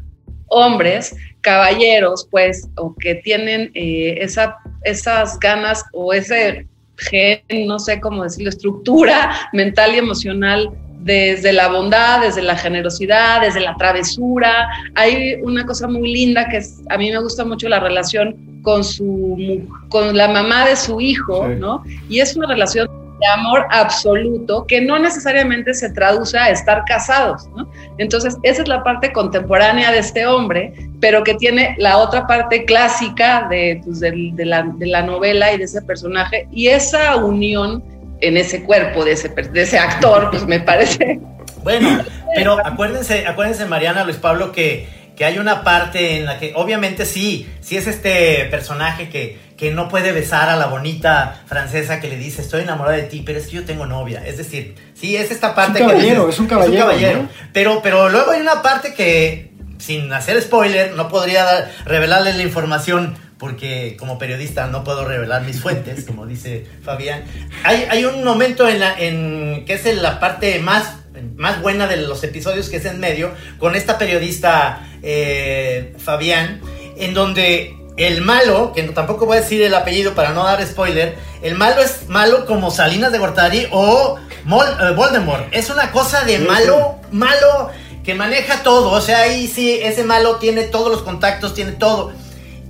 hombres, 0.53 1.17
caballeros, 1.41 2.29
pues, 2.31 2.69
o 2.77 2.95
que 2.95 3.17
tienen 3.17 3.71
eh, 3.75 4.19
esa, 4.21 4.57
esas 4.85 5.39
ganas 5.41 5.85
o 5.93 6.13
ese 6.13 6.67
gen, 6.97 7.41
no 7.67 7.79
sé 7.79 8.01
cómo 8.01 8.23
decirlo, 8.23 8.51
estructura 8.51 9.33
mental 9.53 9.95
y 9.95 9.99
emocional 9.99 10.71
desde 11.01 11.53
la 11.53 11.69
bondad, 11.69 12.21
desde 12.21 12.43
la 12.43 12.57
generosidad, 12.57 13.41
desde 13.41 13.61
la 13.61 13.75
travesura. 13.77 14.69
Hay 14.95 15.35
una 15.43 15.67
cosa 15.67 15.89
muy 15.89 16.13
linda 16.13 16.49
que 16.49 16.63
a 16.91 16.97
mí 16.97 17.11
me 17.11 17.19
gusta 17.19 17.45
mucho 17.45 17.69
la 17.69 17.81
relación 17.81 18.61
con 18.63 18.85
su 18.85 19.67
con 19.89 20.17
la 20.17 20.29
mamá 20.29 20.65
de 20.65 20.77
su 20.77 21.01
hijo, 21.01 21.49
¿no? 21.49 21.83
Y 22.09 22.21
es 22.21 22.37
una 22.37 22.47
relación 22.47 22.89
de 23.23 23.29
amor 23.29 23.67
absoluto 23.71 24.67
que 24.67 24.81
no 24.81 24.99
necesariamente 24.99 25.75
se 25.75 25.91
traduce 25.91 26.37
a 26.37 26.51
estar 26.51 26.85
casados, 26.85 27.47
¿no? 27.57 27.71
Entonces, 27.99 28.37
esa 28.43 28.63
es 28.63 28.69
la 28.69 28.83
parte 28.83 29.13
contemporánea 29.13 29.93
de 29.93 29.99
este 29.99 30.27
hombre, 30.27 30.73
pero 31.01 31.23
que 31.23 31.35
tiene 31.35 31.77
la 31.79 31.99
otra 31.99 32.27
parte 32.27 32.65
clásica 32.65 33.47
de, 33.49 33.81
pues, 33.85 34.01
de, 34.01 34.13
la, 34.45 34.63
de 34.63 34.87
la, 34.87 35.03
novela 35.03 35.53
y 35.53 35.59
de 35.59 35.65
ese 35.65 35.83
personaje, 35.83 36.49
y 36.51 36.67
esa 36.69 37.17
unión 37.17 37.85
en 38.21 38.37
ese 38.37 38.65
cuerpo 38.65 39.05
de 39.05 39.13
ese, 39.13 39.29
de 39.29 39.63
ese 39.63 39.79
actor, 39.79 40.31
pues 40.31 40.47
me 40.47 40.61
parece... 40.61 41.21
Bueno, 41.63 42.03
pero 42.35 42.59
acuérdense, 42.67 43.25
acuérdense, 43.25 43.67
Mariana, 43.67 44.03
Luis 44.03 44.17
Pablo, 44.17 44.51
que, 44.51 44.89
que 45.15 45.25
hay 45.25 45.39
una 45.39 45.63
parte 45.63 46.17
en 46.17 46.27
la 46.27 46.37
que, 46.37 46.53
obviamente, 46.57 47.07
sí, 47.07 47.49
sí 47.61 47.77
es 47.77 47.87
este 47.87 48.47
personaje 48.47 49.09
que, 49.09 49.39
que 49.63 49.71
no 49.71 49.89
puede 49.89 50.11
besar 50.11 50.49
a 50.49 50.57
la 50.57 50.67
bonita 50.67 51.41
francesa 51.47 52.01
que 52.01 52.09
le 52.09 52.17
dice, 52.17 52.43
estoy 52.43 52.63
enamorada 52.63 52.97
de 52.97 53.05
ti, 53.05 53.23
pero 53.25 53.39
es 53.39 53.47
que 53.47 53.53
yo 53.53 53.65
tengo 53.65 53.87
novia. 53.87 54.21
Es 54.27 54.37
decir, 54.37 54.75
sí, 54.93 55.15
es 55.15 55.31
esta 55.31 55.55
parte 55.55 55.79
Es 55.79 55.85
un 55.85 55.89
caballero, 55.93 56.25
que 56.27 56.33
es 56.33 56.39
un 56.41 56.47
caballero, 56.49 56.87
¿no? 57.23 57.29
Pero, 57.53 57.81
pero 57.81 58.09
luego 58.09 58.33
hay 58.33 58.41
una 58.41 58.61
parte 58.61 58.93
que, 58.93 59.53
sin 59.79 60.13
hacer 60.13 60.43
spoiler, 60.43 60.95
no 60.97 61.09
podría 61.09 61.45
dar- 61.45 61.71
revelarle 61.85 62.33
la 62.33 62.43
información 62.43 63.17
porque 63.39 63.97
como 64.01 64.19
periodista 64.19 64.67
no 64.67 64.83
puedo 64.83 65.05
revelar 65.05 65.43
mis 65.43 65.61
fuentes, 65.61 66.05
como 66.09 66.27
dice 66.27 66.67
Fabián. 66.83 67.23
Hay, 67.63 67.87
hay 67.89 68.05
un 68.05 68.25
momento 68.25 68.69
en 68.69 68.81
la 68.81 68.99
en 68.99 69.65
que 69.65 69.75
es 69.75 69.87
en 69.87 70.03
la 70.03 70.19
parte 70.19 70.59
más, 70.59 70.97
más 71.37 71.63
buena 71.63 71.87
de 71.87 71.99
los 71.99 72.25
episodios, 72.25 72.69
que 72.69 72.79
es 72.79 72.85
en 72.85 72.99
medio, 72.99 73.33
con 73.61 73.77
esta 73.77 73.97
periodista 73.97 74.81
eh, 75.05 75.95
Fabián, 75.99 76.61
en 76.97 77.15
donde 77.15 77.77
el 77.97 78.23
malo, 78.23 78.73
que 78.75 78.83
no- 78.83 78.93
tampoco 78.93 79.27
voy 79.27 79.37
a 79.39 79.41
decir 79.41 79.63
el 79.63 79.75
apellido 79.75 80.15
para 80.15 80.31
no 80.31 80.45
dar 80.45 80.65
spoiler, 80.67 81.17
el 81.43 81.55
malo 81.55 81.83
es 81.83 82.09
malo 82.09 82.47
como 82.47 82.71
Salinas 82.71 83.13
de 83.13 83.19
Gortari 83.19 83.67
o 83.71 84.17
Mol- 84.45 84.77
eh, 84.81 84.95
Voldemort. 84.95 85.47
Es 85.53 85.71
una 85.71 85.91
cosa 85.93 86.25
de 86.25 86.39
malo, 86.39 86.97
malo 87.11 87.71
que 88.05 88.15
maneja 88.15 88.63
todo. 88.63 88.91
O 88.91 89.01
sea, 89.01 89.21
ahí 89.21 89.47
sí, 89.47 89.79
ese 89.83 90.05
malo 90.05 90.37
tiene 90.37 90.65
todos 90.65 90.91
los 90.91 91.03
contactos, 91.03 91.55
tiene 91.55 91.73
todo. 91.73 92.13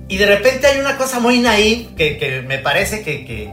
Y 0.09 0.17
de 0.17 0.25
repente 0.25 0.67
hay 0.67 0.79
una 0.79 0.97
cosa 0.97 1.19
muy 1.19 1.39
naif 1.39 1.87
que, 1.95 2.17
que 2.17 2.41
me 2.41 2.59
parece 2.59 3.01
que, 3.03 3.25
que- 3.25 3.51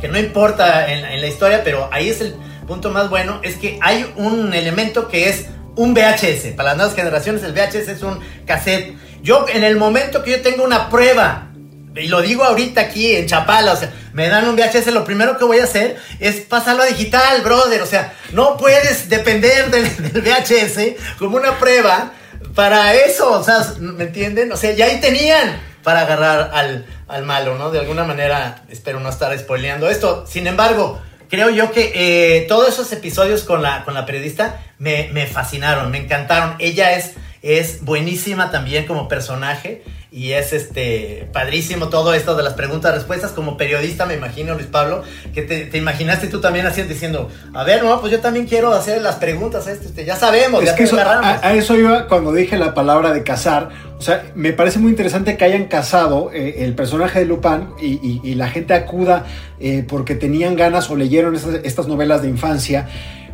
que 0.00 0.08
no 0.08 0.18
importa 0.18 0.90
en, 0.92 1.04
en 1.04 1.20
la 1.20 1.26
historia, 1.26 1.62
pero 1.64 1.88
ahí 1.92 2.08
es 2.08 2.20
el 2.20 2.34
punto 2.66 2.90
más 2.90 3.10
bueno, 3.10 3.40
es 3.42 3.56
que 3.56 3.78
hay 3.82 4.10
un 4.16 4.54
elemento 4.54 5.08
que 5.08 5.28
es 5.28 5.46
un 5.76 5.92
VHS. 5.94 6.52
Para 6.56 6.70
las 6.70 6.76
nuevas 6.76 6.94
generaciones 6.94 7.42
el 7.42 7.52
VHS 7.52 7.88
es 7.92 8.02
un 8.02 8.18
cassette. 8.46 8.94
Yo 9.22 9.46
en 9.48 9.64
el 9.64 9.76
momento 9.76 10.22
que 10.22 10.30
yo 10.30 10.42
tengo 10.42 10.64
una 10.64 10.88
prueba, 10.88 11.48
y 11.94 12.08
lo 12.08 12.22
digo 12.22 12.44
ahorita 12.44 12.80
aquí 12.80 13.16
en 13.16 13.26
Chapala, 13.26 13.72
o 13.72 13.76
sea, 13.76 13.92
me 14.12 14.28
dan 14.28 14.48
un 14.48 14.56
VHS, 14.56 14.86
lo 14.88 15.04
primero 15.04 15.36
que 15.36 15.44
voy 15.44 15.58
a 15.58 15.64
hacer 15.64 15.96
es 16.18 16.40
pasarlo 16.40 16.82
a 16.82 16.86
digital, 16.86 17.42
brother. 17.42 17.82
O 17.82 17.86
sea, 17.86 18.14
no 18.32 18.56
puedes 18.56 19.08
depender 19.08 19.70
del, 19.70 19.84
VHS 19.84 21.18
como 21.18 21.36
una 21.36 21.58
prueba 21.58 22.12
para 22.54 22.94
eso, 22.94 23.32
o 23.32 23.44
sea, 23.44 23.74
¿me 23.78 24.04
entienden? 24.04 24.50
O 24.52 24.56
sea, 24.56 24.72
ya 24.72 24.86
ahí 24.86 25.00
tenían 25.00 25.60
para 25.82 26.00
agarrar 26.02 26.50
al, 26.52 26.86
al 27.08 27.24
malo, 27.24 27.56
¿no? 27.56 27.70
De 27.70 27.78
alguna 27.78 28.04
manera, 28.04 28.62
espero 28.68 29.00
no 29.00 29.08
estar 29.08 29.36
spoileando 29.38 29.88
esto. 29.88 30.26
Sin 30.26 30.46
embargo, 30.46 31.00
creo 31.28 31.50
yo 31.50 31.70
que 31.72 31.92
eh, 31.94 32.46
todos 32.48 32.68
esos 32.68 32.92
episodios 32.92 33.44
con 33.44 33.62
la, 33.62 33.84
con 33.84 33.94
la 33.94 34.06
periodista 34.06 34.60
me 34.78 35.26
fascinaron, 35.26 35.90
me 35.90 35.98
encantaron. 35.98 36.56
Ella 36.58 36.96
es, 36.96 37.12
es 37.42 37.84
buenísima 37.84 38.50
también 38.50 38.86
como 38.86 39.08
personaje 39.08 39.82
y 40.12 40.32
es 40.32 40.52
este 40.52 41.28
padrísimo 41.32 41.88
todo 41.88 42.12
esto 42.14 42.34
de 42.36 42.42
las 42.42 42.54
preguntas 42.54 42.92
respuestas 42.94 43.30
como 43.30 43.56
periodista 43.56 44.06
me 44.06 44.14
imagino 44.14 44.54
Luis 44.54 44.66
Pablo 44.66 45.04
que 45.32 45.42
te, 45.42 45.66
te 45.66 45.78
imaginaste 45.78 46.26
tú 46.26 46.40
también 46.40 46.66
así 46.66 46.82
diciendo 46.82 47.30
a 47.54 47.62
ver 47.64 47.82
no 47.84 48.00
pues 48.00 48.12
yo 48.12 48.20
también 48.20 48.46
quiero 48.46 48.72
hacer 48.74 49.00
las 49.02 49.14
preguntas 49.16 49.66
este, 49.68 49.86
este, 49.86 50.04
ya 50.04 50.16
sabemos 50.16 50.62
Es 50.62 50.66
ya 50.70 50.74
que 50.74 50.82
te 50.82 50.88
eso- 50.88 51.00
agarramos". 51.00 51.42
a, 51.42 51.46
a 51.48 51.54
eso 51.54 51.76
iba 51.76 52.08
cuando 52.08 52.32
dije 52.32 52.58
la 52.58 52.74
palabra 52.74 53.12
de 53.12 53.22
casar. 53.22 53.68
O 53.98 54.02
sea, 54.02 54.24
me 54.34 54.52
parece 54.54 54.78
muy 54.78 54.90
interesante 54.90 55.36
que 55.36 55.44
hayan 55.44 55.66
casado 55.66 56.30
eh, 56.32 56.64
el 56.64 56.74
personaje 56.74 57.18
de 57.20 57.26
Lupin 57.26 57.68
y, 57.80 57.86
y- 58.02 58.20
y 58.24 58.34
la 58.34 58.48
gente 58.48 58.72
acuda 58.74 59.26
eh, 59.60 59.84
porque 59.86 60.14
tenían 60.14 60.56
ganas 60.56 60.88
o 60.90 60.96
leyeron 60.96 61.36
estas, 61.36 61.56
estas 61.64 61.86
novelas 61.86 62.22
de 62.22 62.28
infancia. 62.28 62.88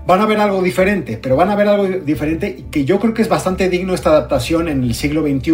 Van 0.07 0.21
a 0.21 0.27
ver 0.27 0.38
algo 0.38 0.62
diferente, 0.62 1.19
pero 1.21 1.35
van 1.35 1.51
a 1.51 1.57
ver 1.57 1.66
algo 1.66 1.88
diferente 1.88 2.64
que 2.71 2.85
yo 2.85 3.01
creo 3.01 3.12
que 3.12 3.23
es 3.23 3.29
bastante 3.29 3.69
digno 3.69 3.92
esta 3.92 4.11
adaptación 4.11 4.69
en 4.69 4.85
el 4.85 4.95
siglo 4.95 5.23
XXI 5.23 5.53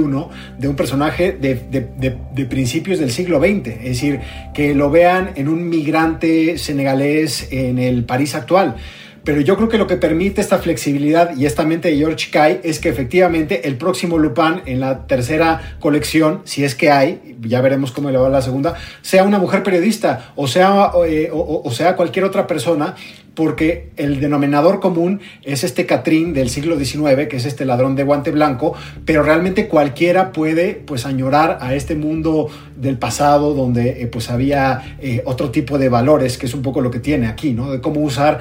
de 0.58 0.68
un 0.68 0.76
personaje 0.76 1.32
de 1.32 2.46
principios 2.46 2.98
del 2.98 3.10
siglo 3.10 3.40
XX. 3.40 3.68
Es 3.68 3.82
decir, 3.84 4.20
que 4.52 4.74
lo 4.74 4.90
vean 4.90 5.30
en 5.36 5.48
un 5.48 5.70
migrante 5.70 6.58
senegalés 6.58 7.48
en 7.50 7.78
el 7.78 8.04
París 8.04 8.34
actual. 8.34 8.76
Pero 9.24 9.40
yo 9.40 9.56
creo 9.56 9.68
que 9.68 9.78
lo 9.78 9.86
que 9.86 9.96
permite 9.96 10.40
esta 10.40 10.58
flexibilidad 10.58 11.36
y 11.36 11.46
esta 11.46 11.64
mente 11.64 11.88
de 11.88 11.96
George 11.96 12.30
Kai 12.30 12.60
es 12.64 12.80
que 12.80 12.88
efectivamente 12.88 13.68
el 13.68 13.76
próximo 13.76 14.18
Lupin 14.18 14.62
en 14.66 14.80
la 14.80 15.06
tercera 15.06 15.76
colección, 15.78 16.40
si 16.44 16.64
es 16.64 16.74
que 16.74 16.90
hay, 16.90 17.36
ya 17.40 17.60
veremos 17.60 17.92
cómo 17.92 18.10
le 18.10 18.18
va 18.18 18.28
la 18.28 18.42
segunda, 18.42 18.74
sea 19.00 19.22
una 19.22 19.38
mujer 19.38 19.62
periodista 19.62 20.32
o 20.34 20.48
sea, 20.48 20.90
eh, 21.06 21.30
o, 21.32 21.70
sea 21.70 21.94
cualquier 21.94 22.24
otra 22.24 22.48
persona, 22.48 22.96
porque 23.34 23.90
el 23.96 24.20
denominador 24.20 24.80
común 24.80 25.20
es 25.42 25.64
este 25.64 25.86
Catrín 25.86 26.34
del 26.34 26.50
siglo 26.50 26.78
XIX, 26.78 27.28
que 27.28 27.36
es 27.36 27.46
este 27.46 27.64
ladrón 27.64 27.94
de 27.94 28.02
guante 28.02 28.30
blanco, 28.30 28.74
pero 29.04 29.22
realmente 29.22 29.68
cualquiera 29.68 30.32
puede 30.32 30.74
pues 30.74 31.06
añorar 31.06 31.58
a 31.60 31.74
este 31.74 31.94
mundo 31.94 32.48
del 32.76 32.98
pasado 32.98 33.54
donde 33.54 34.02
eh, 34.02 34.06
pues 34.06 34.30
había 34.30 34.96
eh, 35.00 35.22
otro 35.24 35.50
tipo 35.50 35.78
de 35.78 35.88
valores, 35.88 36.36
que 36.36 36.46
es 36.46 36.54
un 36.54 36.62
poco 36.62 36.80
lo 36.80 36.90
que 36.90 37.00
tiene 37.00 37.26
aquí, 37.28 37.52
¿no? 37.52 37.70
De 37.70 37.80
cómo 37.80 38.00
usar 38.00 38.40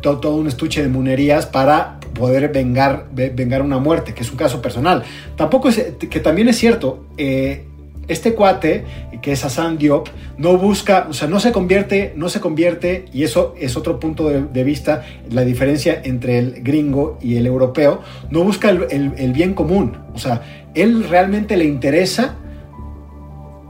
to- 0.00 0.18
todo, 0.18 0.36
un 0.36 0.46
estuche 0.48 0.82
de 0.82 0.88
monerías 0.88 1.46
para 1.46 1.98
poder 2.14 2.50
vengar, 2.52 3.06
ve- 3.12 3.30
vengar 3.34 3.62
una 3.62 3.78
muerte, 3.78 4.14
que 4.14 4.22
es 4.22 4.30
un 4.30 4.36
caso 4.36 4.60
personal. 4.62 5.02
Tampoco 5.36 5.68
es, 5.68 5.78
que 6.10 6.20
también 6.20 6.48
es 6.48 6.56
cierto, 6.56 7.06
eh, 7.16 7.64
este 8.08 8.34
cuate, 8.34 8.84
que 9.20 9.32
es 9.32 9.44
Hassan 9.44 9.76
Diop, 9.76 10.08
no 10.38 10.56
busca, 10.56 11.06
o 11.10 11.12
sea, 11.12 11.28
no 11.28 11.40
se 11.40 11.52
convierte, 11.52 12.14
no 12.16 12.30
se 12.30 12.40
convierte, 12.40 13.04
y 13.12 13.22
eso 13.24 13.54
es 13.58 13.76
otro 13.76 14.00
punto 14.00 14.28
de, 14.30 14.42
de 14.42 14.64
vista, 14.64 15.04
la 15.30 15.42
diferencia 15.44 16.00
entre 16.04 16.38
el 16.38 16.62
gringo 16.62 17.18
y 17.20 17.36
el 17.36 17.46
europeo, 17.46 18.00
no 18.30 18.44
busca 18.44 18.70
el, 18.70 18.86
el- 18.90 19.12
el 19.18 19.32
bien 19.34 19.52
común, 19.52 19.98
o 20.14 20.18
sea, 20.18 20.40
él 20.74 21.04
realmente 21.08 21.56
le 21.58 21.66
interesa 21.66 22.36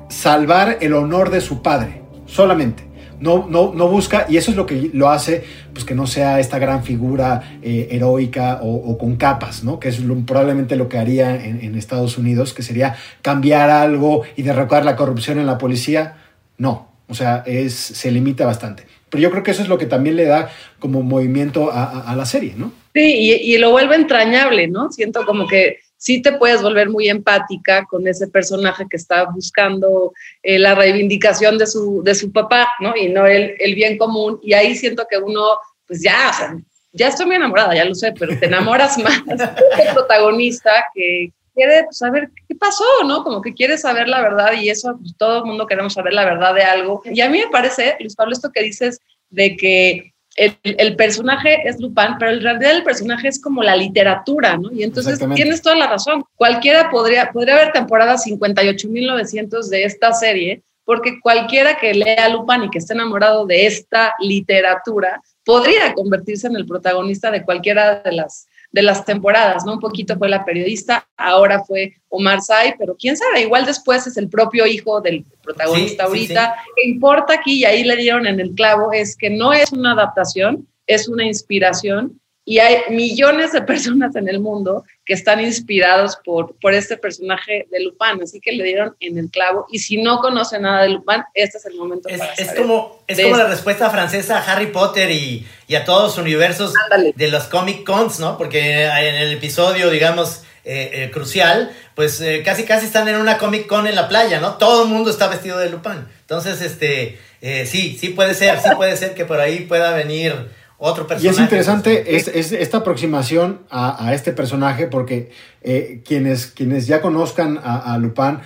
salvar 0.08 0.78
el 0.80 0.94
honor 0.94 1.30
de 1.30 1.40
su 1.40 1.60
padre, 1.62 2.02
solamente. 2.26 2.84
No, 3.20 3.46
no, 3.48 3.72
no 3.74 3.88
busca, 3.88 4.26
y 4.28 4.36
eso 4.36 4.50
es 4.50 4.56
lo 4.56 4.64
que 4.64 4.90
lo 4.92 5.10
hace, 5.10 5.42
pues 5.72 5.84
que 5.84 5.94
no 5.94 6.06
sea 6.06 6.38
esta 6.38 6.58
gran 6.58 6.84
figura 6.84 7.58
eh, 7.62 7.88
heroica 7.90 8.60
o, 8.62 8.96
con 8.96 9.16
capas, 9.16 9.64
¿no? 9.64 9.80
Que 9.80 9.88
es 9.88 10.00
probablemente 10.26 10.76
lo 10.76 10.88
que 10.88 10.98
haría 10.98 11.34
en, 11.34 11.74
Estados 11.74 12.16
Unidos, 12.18 12.54
que 12.54 12.62
sería 12.62 12.96
cambiar 13.22 13.70
algo 13.70 14.22
y 14.36 14.42
derrocar 14.42 14.84
la 14.84 14.94
corrupción 14.94 15.38
en 15.38 15.46
la 15.46 15.58
policía. 15.58 16.16
No, 16.58 16.88
o 17.08 17.14
sea, 17.14 17.42
es, 17.46 17.74
se 17.74 18.10
limita 18.10 18.46
bastante. 18.46 18.84
Pero 19.08 19.22
yo 19.22 19.30
creo 19.30 19.42
que 19.42 19.50
eso 19.50 19.62
es 19.62 19.68
lo 19.68 19.78
que 19.78 19.86
también 19.86 20.16
le 20.16 20.26
da 20.26 20.50
como 20.78 21.02
movimiento 21.02 21.72
a, 21.72 21.84
a- 22.10 22.14
la 22.14 22.26
serie, 22.26 22.54
¿no? 22.56 22.72
Sí, 22.94 23.00
y 23.42 23.56
lo 23.58 23.70
vuelve 23.70 23.96
entrañable, 23.96 24.68
¿no? 24.68 24.90
Siento 24.92 25.24
como 25.24 25.46
que 25.46 25.78
sí 25.98 26.22
te 26.22 26.32
puedes 26.32 26.62
volver 26.62 26.88
muy 26.88 27.08
empática 27.08 27.84
con 27.84 28.06
ese 28.08 28.28
personaje 28.28 28.86
que 28.88 28.96
está 28.96 29.24
buscando 29.24 30.12
eh, 30.42 30.58
la 30.58 30.74
reivindicación 30.74 31.58
de 31.58 31.66
su, 31.66 32.02
de 32.02 32.14
su 32.14 32.32
papá, 32.32 32.68
¿no? 32.80 32.96
Y 32.96 33.08
no 33.08 33.26
el, 33.26 33.54
el 33.58 33.74
bien 33.74 33.98
común. 33.98 34.38
Y 34.42 34.54
ahí 34.54 34.74
siento 34.76 35.06
que 35.10 35.18
uno, 35.18 35.42
pues 35.86 36.02
ya, 36.02 36.30
o 36.30 36.32
sea, 36.32 36.56
ya 36.92 37.08
estoy 37.08 37.26
muy 37.26 37.36
enamorada, 37.36 37.74
ya 37.74 37.84
lo 37.84 37.94
sé, 37.94 38.12
pero 38.18 38.38
te 38.38 38.46
enamoras 38.46 38.96
más 39.04 39.24
del 39.26 39.92
protagonista 39.92 40.70
que 40.94 41.32
quiere 41.54 41.84
pues, 41.84 41.98
saber 41.98 42.30
qué 42.46 42.54
pasó, 42.54 42.84
¿no? 43.04 43.24
Como 43.24 43.42
que 43.42 43.52
quiere 43.52 43.76
saber 43.76 44.08
la 44.08 44.22
verdad 44.22 44.52
y 44.52 44.70
eso, 44.70 44.96
pues, 44.98 45.16
todo 45.16 45.38
el 45.38 45.44
mundo 45.44 45.66
queremos 45.66 45.94
saber 45.94 46.12
la 46.12 46.24
verdad 46.24 46.54
de 46.54 46.62
algo. 46.62 47.02
Y 47.04 47.20
a 47.20 47.28
mí 47.28 47.38
me 47.38 47.50
parece, 47.50 47.96
Luis 47.98 48.14
Pablo, 48.14 48.32
esto 48.32 48.50
que 48.52 48.62
dices 48.62 49.00
de 49.30 49.56
que 49.56 50.14
el, 50.38 50.56
el 50.62 50.96
personaje 50.96 51.68
es 51.68 51.80
Lupin, 51.80 52.16
pero 52.18 52.32
en 52.32 52.40
realidad 52.40 52.76
el 52.76 52.84
personaje 52.84 53.28
es 53.28 53.40
como 53.40 53.62
la 53.62 53.76
literatura, 53.76 54.56
¿no? 54.56 54.72
Y 54.72 54.82
entonces 54.82 55.18
tienes 55.34 55.62
toda 55.62 55.76
la 55.76 55.88
razón. 55.88 56.24
Cualquiera 56.36 56.90
podría, 56.90 57.30
podría 57.30 57.54
haber 57.54 57.72
temporada 57.72 58.16
58.900 58.16 59.68
de 59.68 59.84
esta 59.84 60.12
serie, 60.12 60.62
porque 60.84 61.20
cualquiera 61.20 61.76
que 61.76 61.92
lea 61.92 62.28
Lupin 62.30 62.64
y 62.64 62.70
que 62.70 62.78
esté 62.78 62.94
enamorado 62.94 63.46
de 63.46 63.66
esta 63.66 64.14
literatura 64.20 65.20
podría 65.44 65.92
convertirse 65.94 66.46
en 66.46 66.56
el 66.56 66.66
protagonista 66.66 67.30
de 67.30 67.44
cualquiera 67.44 68.00
de 68.00 68.12
las 68.12 68.47
de 68.70 68.82
las 68.82 69.04
temporadas, 69.04 69.64
¿no? 69.64 69.74
Un 69.74 69.80
poquito 69.80 70.16
fue 70.18 70.28
la 70.28 70.44
periodista, 70.44 71.08
ahora 71.16 71.64
fue 71.64 71.94
Omar 72.08 72.40
Sy, 72.42 72.74
pero 72.78 72.96
quién 72.96 73.16
sabe, 73.16 73.42
igual 73.42 73.64
después 73.64 74.06
es 74.06 74.16
el 74.16 74.28
propio 74.28 74.66
hijo 74.66 75.00
del 75.00 75.24
protagonista 75.42 76.06
Sí, 76.06 76.10
sí, 76.10 76.34
ahorita. 76.34 76.48
Lo 76.48 76.74
que 76.76 76.88
importa 76.88 77.34
aquí, 77.34 77.60
y 77.60 77.64
ahí 77.64 77.84
le 77.84 77.96
dieron 77.96 78.26
en 78.26 78.40
el 78.40 78.54
clavo, 78.54 78.92
es 78.92 79.16
que 79.16 79.30
no 79.30 79.52
es 79.52 79.72
una 79.72 79.92
adaptación, 79.92 80.68
es 80.86 81.08
una 81.08 81.24
inspiración 81.24 82.20
y 82.44 82.58
hay 82.58 82.76
millones 82.90 83.52
de 83.52 83.62
personas 83.72 84.16
en 84.16 84.28
el 84.28 84.40
mundo 84.40 84.84
que 85.08 85.14
están 85.14 85.40
inspirados 85.40 86.18
por, 86.22 86.54
por 86.60 86.74
este 86.74 86.98
personaje 86.98 87.66
de 87.70 87.80
Lupin, 87.80 88.22
así 88.22 88.40
que 88.40 88.52
le 88.52 88.62
dieron 88.62 88.94
en 89.00 89.16
el 89.16 89.30
clavo. 89.30 89.66
Y 89.72 89.78
si 89.78 90.02
no 90.02 90.20
conoce 90.20 90.58
nada 90.58 90.82
de 90.82 90.90
Lupin, 90.90 91.24
este 91.32 91.56
es 91.56 91.64
el 91.64 91.76
momento 91.76 92.10
Es, 92.10 92.18
para 92.18 92.34
es 92.34 92.46
saber 92.46 92.60
como, 92.60 93.02
es 93.06 93.18
como 93.18 93.38
la 93.38 93.46
respuesta 93.46 93.88
francesa 93.88 94.36
a 94.36 94.52
Harry 94.52 94.66
Potter 94.66 95.10
y, 95.10 95.46
y 95.66 95.74
a 95.76 95.86
todos 95.86 96.02
los 96.02 96.18
universos 96.18 96.74
Ándale. 96.84 97.14
de 97.16 97.28
los 97.28 97.44
Comic 97.44 97.84
Cons, 97.84 98.20
¿no? 98.20 98.36
Porque 98.36 98.84
en 98.84 99.14
el 99.14 99.32
episodio, 99.32 99.88
digamos, 99.88 100.42
eh, 100.66 100.90
eh, 100.92 101.10
crucial, 101.10 101.72
pues 101.94 102.20
eh, 102.20 102.42
casi 102.44 102.64
casi 102.64 102.84
están 102.84 103.08
en 103.08 103.16
una 103.16 103.38
Comic 103.38 103.66
Con 103.66 103.86
en 103.86 103.94
la 103.94 104.08
playa, 104.08 104.40
¿no? 104.40 104.58
Todo 104.58 104.82
el 104.82 104.90
mundo 104.90 105.10
está 105.10 105.26
vestido 105.28 105.56
de 105.56 105.70
Lupin. 105.70 106.04
Entonces, 106.20 106.60
este, 106.60 107.18
sí, 107.64 107.96
sí 107.98 108.10
puede 108.10 108.34
ser, 108.34 108.60
sí 108.60 108.68
puede 108.76 108.94
ser 108.98 109.14
que 109.14 109.24
por 109.24 109.40
ahí 109.40 109.60
pueda 109.60 109.92
venir 109.92 110.34
otro 110.78 111.06
personaje. 111.06 111.26
Y 111.26 111.30
es 111.30 111.38
interesante 111.38 112.16
es, 112.16 112.28
es 112.28 112.52
esta 112.52 112.78
aproximación 112.78 113.60
a, 113.68 114.06
a, 114.06 114.14
este 114.14 114.32
personaje 114.32 114.86
porque 114.86 115.30
eh, 115.62 116.00
quienes, 116.04 116.46
quienes 116.46 116.86
ya 116.86 117.00
conozcan 117.00 117.58
a, 117.62 117.94
a 117.94 117.98
Lupin 117.98 118.38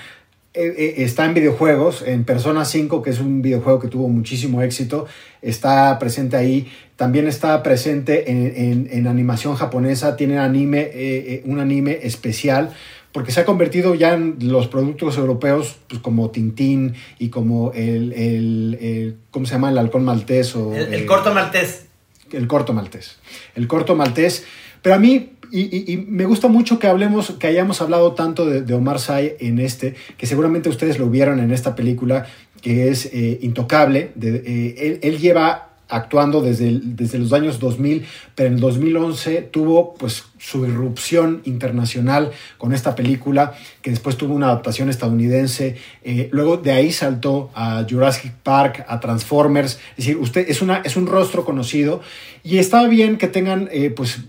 eh, 0.55 0.75
eh, 0.77 0.95
está 0.99 1.25
en 1.25 1.33
videojuegos, 1.33 2.03
en 2.07 2.25
Persona 2.25 2.67
5, 2.67 3.01
que 3.01 3.09
es 3.09 3.21
un 3.21 3.41
videojuego 3.41 3.79
que 3.79 3.89
tuvo 3.89 4.09
muchísimo 4.09 4.61
éxito, 4.61 5.07
está 5.41 5.99
presente 5.99 6.37
ahí. 6.37 6.71
También 6.97 7.27
está 7.27 7.63
presente 7.63 8.31
en, 8.31 8.53
en, 8.55 8.89
en 8.91 9.07
animación 9.07 9.55
japonesa, 9.55 10.15
tiene 10.15 10.39
anime, 10.39 10.91
eh, 10.93 11.43
un 11.47 11.59
anime 11.59 12.01
especial, 12.03 12.75
porque 13.13 13.33
se 13.33 13.41
ha 13.41 13.45
convertido 13.47 13.95
ya 13.95 14.13
en 14.13 14.37
los 14.41 14.69
productos 14.69 15.17
europeos, 15.17 15.79
pues 15.89 16.03
como 16.03 16.31
Tintín 16.31 16.97
y 17.19 17.31
como 17.31 17.73
el, 17.73 18.13
el, 18.13 18.79
el 18.81 19.17
¿cómo 19.31 19.47
se 19.47 19.55
llama? 19.55 19.71
El 19.71 19.79
halcón 19.79 20.05
maltés. 20.05 20.55
O, 20.55 20.75
el, 20.75 20.93
el 20.93 21.07
corto 21.07 21.33
maltés. 21.33 21.87
El 22.33 22.47
corto 22.47 22.73
maltés. 22.73 23.19
El 23.55 23.67
corto 23.67 23.95
maltés. 23.95 24.45
Pero 24.83 24.97
a 24.97 24.99
mí 24.99 25.31
y, 25.55 26.07
me 26.09 26.25
gusta 26.25 26.49
mucho 26.49 26.79
que 26.79 26.87
hablemos, 26.87 27.33
que 27.33 27.47
hayamos 27.47 27.83
hablado 27.83 28.13
tanto 28.13 28.47
de, 28.47 28.75
Omar 28.75 28.99
Sy 28.99 29.33
en 29.39 29.59
este, 29.59 29.95
que 30.17 30.27
seguramente 30.27 30.71
ustedes 30.71 30.99
lo 30.99 31.11
vieron 31.11 31.41
en 31.41 31.51
esta 31.53 31.77
película, 31.77 32.27
que 32.63 32.89
es 32.89 33.07
eh, 33.13 33.39
Intocable. 33.43 34.13
Eh, 34.21 34.75
él, 34.79 34.99
él, 35.03 35.19
lleva 35.19 35.72
actuando 35.93 36.43
desde, 36.43 36.81
desde 36.83 37.19
los 37.19 37.33
años 37.33 37.61
2000, 37.61 38.05
pero 38.35 38.49
en 38.49 38.55
el 38.55 38.61
2011 38.61 39.43
tuvo 39.43 39.95
pues 39.95 40.25
su 40.39 40.67
irrupción 40.67 41.43
internacional 41.45 42.33
con 42.59 42.73
esta 42.73 42.95
película, 42.95 43.55
que 43.81 43.91
después 43.91 44.17
tuvo 44.17 44.35
una 44.35 44.47
adaptación 44.47 44.89
estadounidense. 44.89 45.77
Eh, 46.03 46.29
luego 46.33 46.57
de 46.57 46.73
ahí 46.73 46.91
saltó 46.91 47.51
a 47.55 47.87
Jurassic 47.89 48.33
Park, 48.43 48.85
a 48.89 48.99
Transformers. 48.99 49.79
Es 49.91 50.05
decir, 50.05 50.17
usted 50.17 50.49
es, 50.49 50.63
una, 50.63 50.79
es 50.79 50.97
un 50.97 51.07
rostro 51.07 51.45
conocido 51.45 52.01
y 52.43 52.59
está 52.59 52.87
bien 52.89 53.19
que 53.19 53.29
tengan 53.29 53.69
pues 53.95 54.21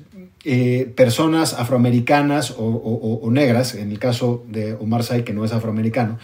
eh, 0.46 0.92
personas 0.98 1.54
afroamericanas 1.54 2.52
o, 2.52 2.66
o, 2.66 3.32
negras, 3.32 3.76
en 3.76 3.92
el 3.92 3.98
caso 3.98 4.44
de 4.50 4.74
Omar 4.74 5.06
Sy, 5.06 5.24
que 5.24 5.32
no 5.32 5.46
es 5.46 5.54
afroamericano, 5.54 6.20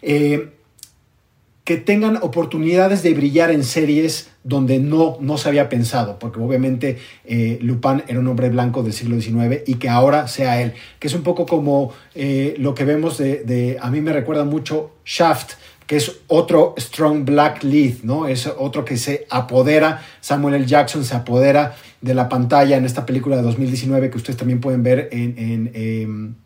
eh, 0.00 0.50
que 1.64 1.78
tengan 1.78 2.18
oportunidades 2.18 3.02
de 3.02 3.14
brillar 3.14 3.50
en 3.50 3.64
series 3.64 4.28
donde 4.42 4.78
no, 4.78 5.16
no 5.20 5.38
se 5.38 5.48
había 5.48 5.70
pensado, 5.70 6.18
porque 6.18 6.38
obviamente 6.38 6.98
eh, 7.24 7.58
Lupin 7.62 8.02
era 8.06 8.20
un 8.20 8.26
hombre 8.26 8.50
blanco 8.50 8.82
del 8.82 8.92
siglo 8.92 9.18
XIX 9.18 9.62
y 9.66 9.76
que 9.76 9.88
ahora 9.88 10.28
sea 10.28 10.60
él, 10.60 10.74
que 10.98 11.08
es 11.08 11.14
un 11.14 11.22
poco 11.22 11.46
como 11.46 11.92
eh, 12.14 12.54
lo 12.58 12.74
que 12.74 12.84
vemos 12.84 13.16
de, 13.16 13.44
de, 13.44 13.78
a 13.80 13.90
mí 13.90 14.02
me 14.02 14.12
recuerda 14.12 14.44
mucho 14.44 14.90
Shaft, 15.06 15.54
que 15.86 15.96
es 15.96 16.20
otro 16.28 16.74
strong 16.78 17.24
black 17.24 17.62
lead, 17.62 18.02
¿no? 18.02 18.26
Es 18.26 18.46
otro 18.46 18.84
que 18.84 18.96
se 18.96 19.26
apodera, 19.30 20.02
Samuel 20.20 20.54
L. 20.54 20.66
Jackson 20.66 21.04
se 21.04 21.14
apodera 21.14 21.76
de 22.00 22.14
la 22.14 22.28
pantalla 22.28 22.76
en 22.76 22.84
esta 22.84 23.06
película 23.06 23.36
de 23.36 23.42
2019 23.42 24.10
que 24.10 24.16
ustedes 24.16 24.36
también 24.36 24.60
pueden 24.60 24.82
ver 24.82 25.08
en, 25.12 25.38
en, 25.38 25.70
en, 25.74 26.36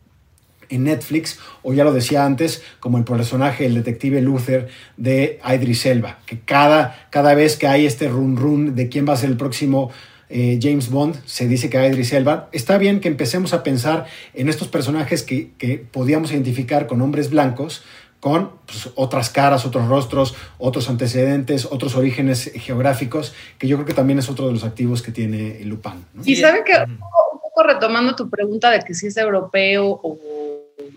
en 0.69 0.85
Netflix, 0.85 1.39
o 1.63 1.73
ya 1.73 1.85
lo 1.85 1.93
decía 1.93 2.25
antes, 2.25 2.63
como 2.81 2.99
el 2.99 3.05
personaje, 3.05 3.67
el 3.67 3.75
detective 3.75 4.21
Luther 4.21 4.69
de 4.97 5.41
Idris 5.45 5.87
Elba, 5.87 6.19
que 6.27 6.41
cada, 6.41 7.07
cada 7.11 7.35
vez 7.35 7.57
que 7.57 7.67
hay 7.67 7.87
este 7.87 8.09
run 8.09 8.37
run 8.37 8.75
de 8.75 8.89
quién 8.89 9.09
va 9.09 9.15
a 9.15 9.17
ser 9.17 9.31
el 9.31 9.37
próximo 9.37 9.91
eh, 10.31 10.59
James 10.61 10.91
Bond, 10.91 11.17
se 11.25 11.49
dice 11.49 11.71
que 11.71 11.87
Idris 11.87 12.13
Elba. 12.13 12.49
Está 12.53 12.77
bien 12.77 13.01
que 13.01 13.09
empecemos 13.09 13.55
a 13.55 13.63
pensar 13.63 14.07
en 14.35 14.49
estos 14.49 14.69
personajes 14.69 15.23
que, 15.23 15.53
que 15.57 15.79
podíamos 15.79 16.33
identificar 16.33 16.87
con 16.87 17.01
hombres 17.01 17.31
blancos, 17.31 17.83
con 18.21 18.51
pues, 18.67 18.91
otras 18.97 19.31
caras, 19.31 19.65
otros 19.65 19.89
rostros, 19.89 20.35
otros 20.59 20.89
antecedentes, 20.91 21.67
otros 21.71 21.95
orígenes 21.97 22.51
geográficos, 22.55 23.35
que 23.59 23.69
yo 23.69 23.77
creo 23.77 23.87
que 23.87 23.95
también 23.95 24.19
es 24.19 24.29
otro 24.29 24.47
de 24.49 24.53
los 24.53 24.65
activos 24.65 25.03
que 25.03 25.13
tiene 25.13 25.61
Lupin. 25.65 26.05
¿no? 26.13 26.23
Y 26.25 26.37
saben 26.37 26.65
que, 26.65 26.73
un 26.79 26.99
poco 27.41 27.63
retomando 27.63 28.15
tu 28.15 28.29
pregunta 28.29 28.71
de 28.71 28.81
que 28.81 28.95
si 28.95 29.07
es 29.07 29.17
europeo 29.17 30.01
o 30.03 30.19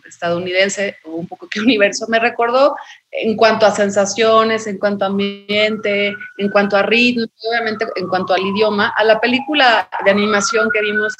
estadounidense 0.07 0.97
o 1.05 1.11
un 1.11 1.27
poco 1.27 1.47
qué 1.49 1.59
universo, 1.61 2.05
me 2.07 2.19
recordó 2.19 2.75
en 3.11 3.35
cuanto 3.35 3.65
a 3.65 3.71
sensaciones, 3.71 4.67
en 4.67 4.77
cuanto 4.77 5.05
a 5.05 5.07
ambiente, 5.07 6.13
en 6.37 6.49
cuanto 6.49 6.77
a 6.77 6.83
ritmo, 6.83 7.25
obviamente 7.49 7.85
en 7.95 8.07
cuanto 8.07 8.33
al 8.33 8.41
idioma, 8.41 8.93
a 8.95 9.03
la 9.03 9.19
película 9.19 9.89
de 10.03 10.11
animación 10.11 10.69
que 10.73 10.81
vimos 10.81 11.13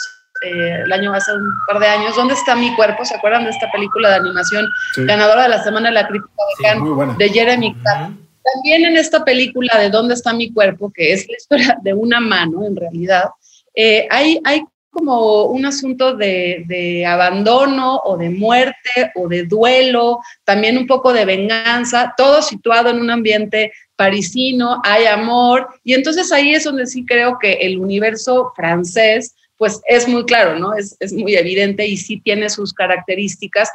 eh, 0.44 0.82
el 0.86 0.92
año 0.92 1.14
hace 1.14 1.32
un 1.34 1.48
par 1.68 1.80
de 1.80 1.88
años, 1.88 2.16
¿Dónde 2.16 2.34
está 2.34 2.56
mi 2.56 2.74
cuerpo? 2.76 3.06
¿Se 3.06 3.16
acuerdan 3.16 3.44
de 3.44 3.52
esta 3.52 3.70
película 3.72 4.10
de 4.10 4.16
animación 4.16 4.68
sí. 4.96 5.06
ganadora 5.06 5.44
de 5.44 5.50
la 5.50 5.64
Semana 5.64 5.90
de 5.90 5.96
la 5.96 6.08
Crítica 6.08 6.34
de 6.58 6.64
Cannes, 6.64 7.18
de 7.18 7.30
Jeremy 7.30 7.68
uh 7.68 7.74
-huh. 7.74 8.18
También 8.44 8.86
en 8.86 8.98
esta 8.98 9.24
película 9.24 9.78
de 9.78 9.92
¿Dónde 9.92 10.16
está 10.16 10.34
mi 10.34 10.52
cuerpo? 10.52 10.92
que 10.92 11.14
es 11.14 11.28
la 11.28 11.38
historia 11.38 11.78
de 11.84 11.94
una 11.94 12.20
mano 12.20 12.66
en 12.66 12.76
realidad, 12.76 13.30
eh, 13.76 14.08
hay, 14.10 14.42
hay 14.44 14.64
como 14.92 15.46
un 15.46 15.66
asunto 15.66 16.16
de, 16.16 17.06
abandono 17.08 18.02
o 18.04 18.18
de 18.18 18.30
muerte 18.30 19.12
o 19.16 19.28
de 19.28 19.46
duelo, 19.46 20.20
también 20.44 20.78
un 20.78 20.86
poco 20.86 21.14
de 21.14 21.26
venganza, 21.26 22.14
todo 22.18 22.42
situado 22.42 22.90
en 22.90 23.00
un 23.00 23.10
ambiente 23.10 23.72
parisino, 23.96 24.82
hay 24.84 25.06
amor, 25.06 25.70
y 25.84 25.94
entonces 25.94 26.32
ahí 26.32 26.54
es 26.54 26.66
donde 26.66 26.88
sí 26.88 27.06
creo 27.06 27.38
que 27.40 27.54
el 27.54 27.80
universo 27.80 28.52
francés 28.56 29.34
pues 29.58 29.80
es 29.88 30.08
muy 30.08 30.26
claro, 30.26 30.58
¿no? 30.58 30.74
Es, 30.76 30.98
es, 31.00 31.14
muy 31.14 31.36
evidente 31.36 31.86
y 31.86 31.96
sí 31.96 32.20
tiene 32.20 32.50
sus 32.50 32.74
características, 32.74 33.70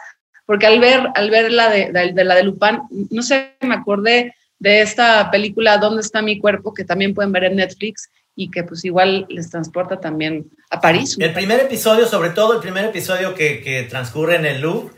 porque 0.44 0.66
al 0.66 0.80
ver, 0.80 1.08
al 1.14 1.30
ver 1.30 1.52
la 1.52 1.70
de, 1.70 1.92
de, 1.92 2.12
de, 2.12 2.24
la 2.24 2.34
de 2.34 2.42
Lupin, 2.42 2.80
no 3.10 3.22
sé, 3.22 3.52
me 3.60 3.76
acordé 3.76 4.34
de 4.58 4.80
esta 4.80 5.30
película 5.30 5.78
¿Dónde 5.78 6.00
está 6.00 6.22
mi 6.22 6.38
cuerpo? 6.38 6.74
que 6.74 6.84
también 6.84 7.14
pueden 7.14 7.32
ver 7.32 7.44
en 7.44 7.56
Netflix 7.56 8.10
y 8.36 8.50
que 8.50 8.62
pues 8.62 8.84
igual 8.84 9.26
les 9.30 9.50
transporta 9.50 9.98
también 9.98 10.50
a 10.70 10.80
París. 10.80 11.16
El 11.18 11.32
primer 11.32 11.58
episodio, 11.58 12.06
sobre 12.06 12.30
todo 12.30 12.52
el 12.52 12.60
primer 12.60 12.84
episodio 12.84 13.34
que, 13.34 13.62
que 13.62 13.82
transcurre 13.84 14.36
en 14.36 14.44
el 14.44 14.60
Louvre, 14.60 14.94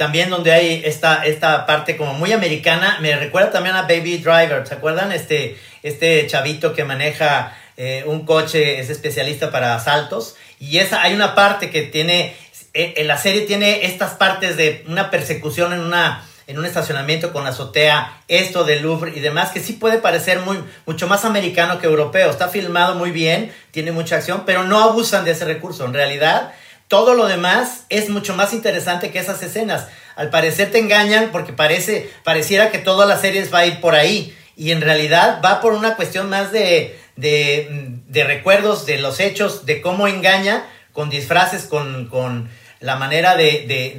también 0.00 0.30
donde 0.30 0.50
hay 0.50 0.82
esta, 0.84 1.24
esta 1.26 1.66
parte 1.66 1.96
como 1.96 2.14
muy 2.14 2.32
americana, 2.32 2.98
me 3.00 3.14
recuerda 3.16 3.52
también 3.52 3.76
a 3.76 3.82
Baby 3.82 4.16
Driver, 4.18 4.66
¿se 4.66 4.74
acuerdan? 4.74 5.12
Este, 5.12 5.56
este 5.82 6.26
chavito 6.26 6.72
que 6.72 6.84
maneja 6.84 7.56
eh, 7.76 8.02
un 8.06 8.24
coche, 8.24 8.80
es 8.80 8.90
especialista 8.90 9.52
para 9.52 9.74
asaltos, 9.74 10.36
y 10.58 10.78
esa, 10.78 11.02
hay 11.02 11.14
una 11.14 11.34
parte 11.34 11.70
que 11.70 11.82
tiene, 11.82 12.34
eh, 12.74 12.94
en 12.96 13.06
la 13.06 13.18
serie 13.18 13.42
tiene 13.42 13.84
estas 13.84 14.14
partes 14.14 14.56
de 14.56 14.84
una 14.88 15.10
persecución 15.10 15.74
en 15.74 15.80
una 15.80 16.26
en 16.50 16.58
un 16.58 16.66
estacionamiento 16.66 17.32
con 17.32 17.46
azotea, 17.46 18.22
esto 18.26 18.64
del 18.64 18.82
Louvre 18.82 19.12
y 19.14 19.20
demás, 19.20 19.50
que 19.50 19.60
sí 19.60 19.74
puede 19.74 19.98
parecer 19.98 20.40
muy, 20.40 20.58
mucho 20.84 21.06
más 21.06 21.24
americano 21.24 21.78
que 21.78 21.86
europeo. 21.86 22.28
Está 22.28 22.48
filmado 22.48 22.96
muy 22.96 23.12
bien, 23.12 23.52
tiene 23.70 23.92
mucha 23.92 24.16
acción, 24.16 24.42
pero 24.44 24.64
no 24.64 24.80
abusan 24.80 25.24
de 25.24 25.30
ese 25.30 25.44
recurso. 25.44 25.84
En 25.84 25.94
realidad, 25.94 26.52
todo 26.88 27.14
lo 27.14 27.28
demás 27.28 27.84
es 27.88 28.08
mucho 28.08 28.34
más 28.34 28.52
interesante 28.52 29.12
que 29.12 29.20
esas 29.20 29.40
escenas. 29.44 29.86
Al 30.16 30.30
parecer 30.30 30.72
te 30.72 30.80
engañan 30.80 31.28
porque 31.30 31.52
parece, 31.52 32.10
pareciera 32.24 32.72
que 32.72 32.78
todas 32.78 33.08
las 33.08 33.20
series 33.20 33.54
va 33.54 33.60
a 33.60 33.66
ir 33.66 33.80
por 33.80 33.94
ahí. 33.94 34.36
Y 34.56 34.72
en 34.72 34.80
realidad 34.80 35.40
va 35.44 35.60
por 35.60 35.72
una 35.72 35.94
cuestión 35.94 36.28
más 36.28 36.50
de, 36.50 36.98
de, 37.14 37.68
de 38.08 38.24
recuerdos, 38.24 38.86
de 38.86 38.98
los 38.98 39.20
hechos, 39.20 39.66
de 39.66 39.80
cómo 39.80 40.08
engaña 40.08 40.66
con 40.92 41.10
disfraces, 41.10 41.66
con, 41.66 42.08
con 42.08 42.50
la 42.80 42.96
manera 42.96 43.36
de, 43.36 43.66
de, 43.68 43.94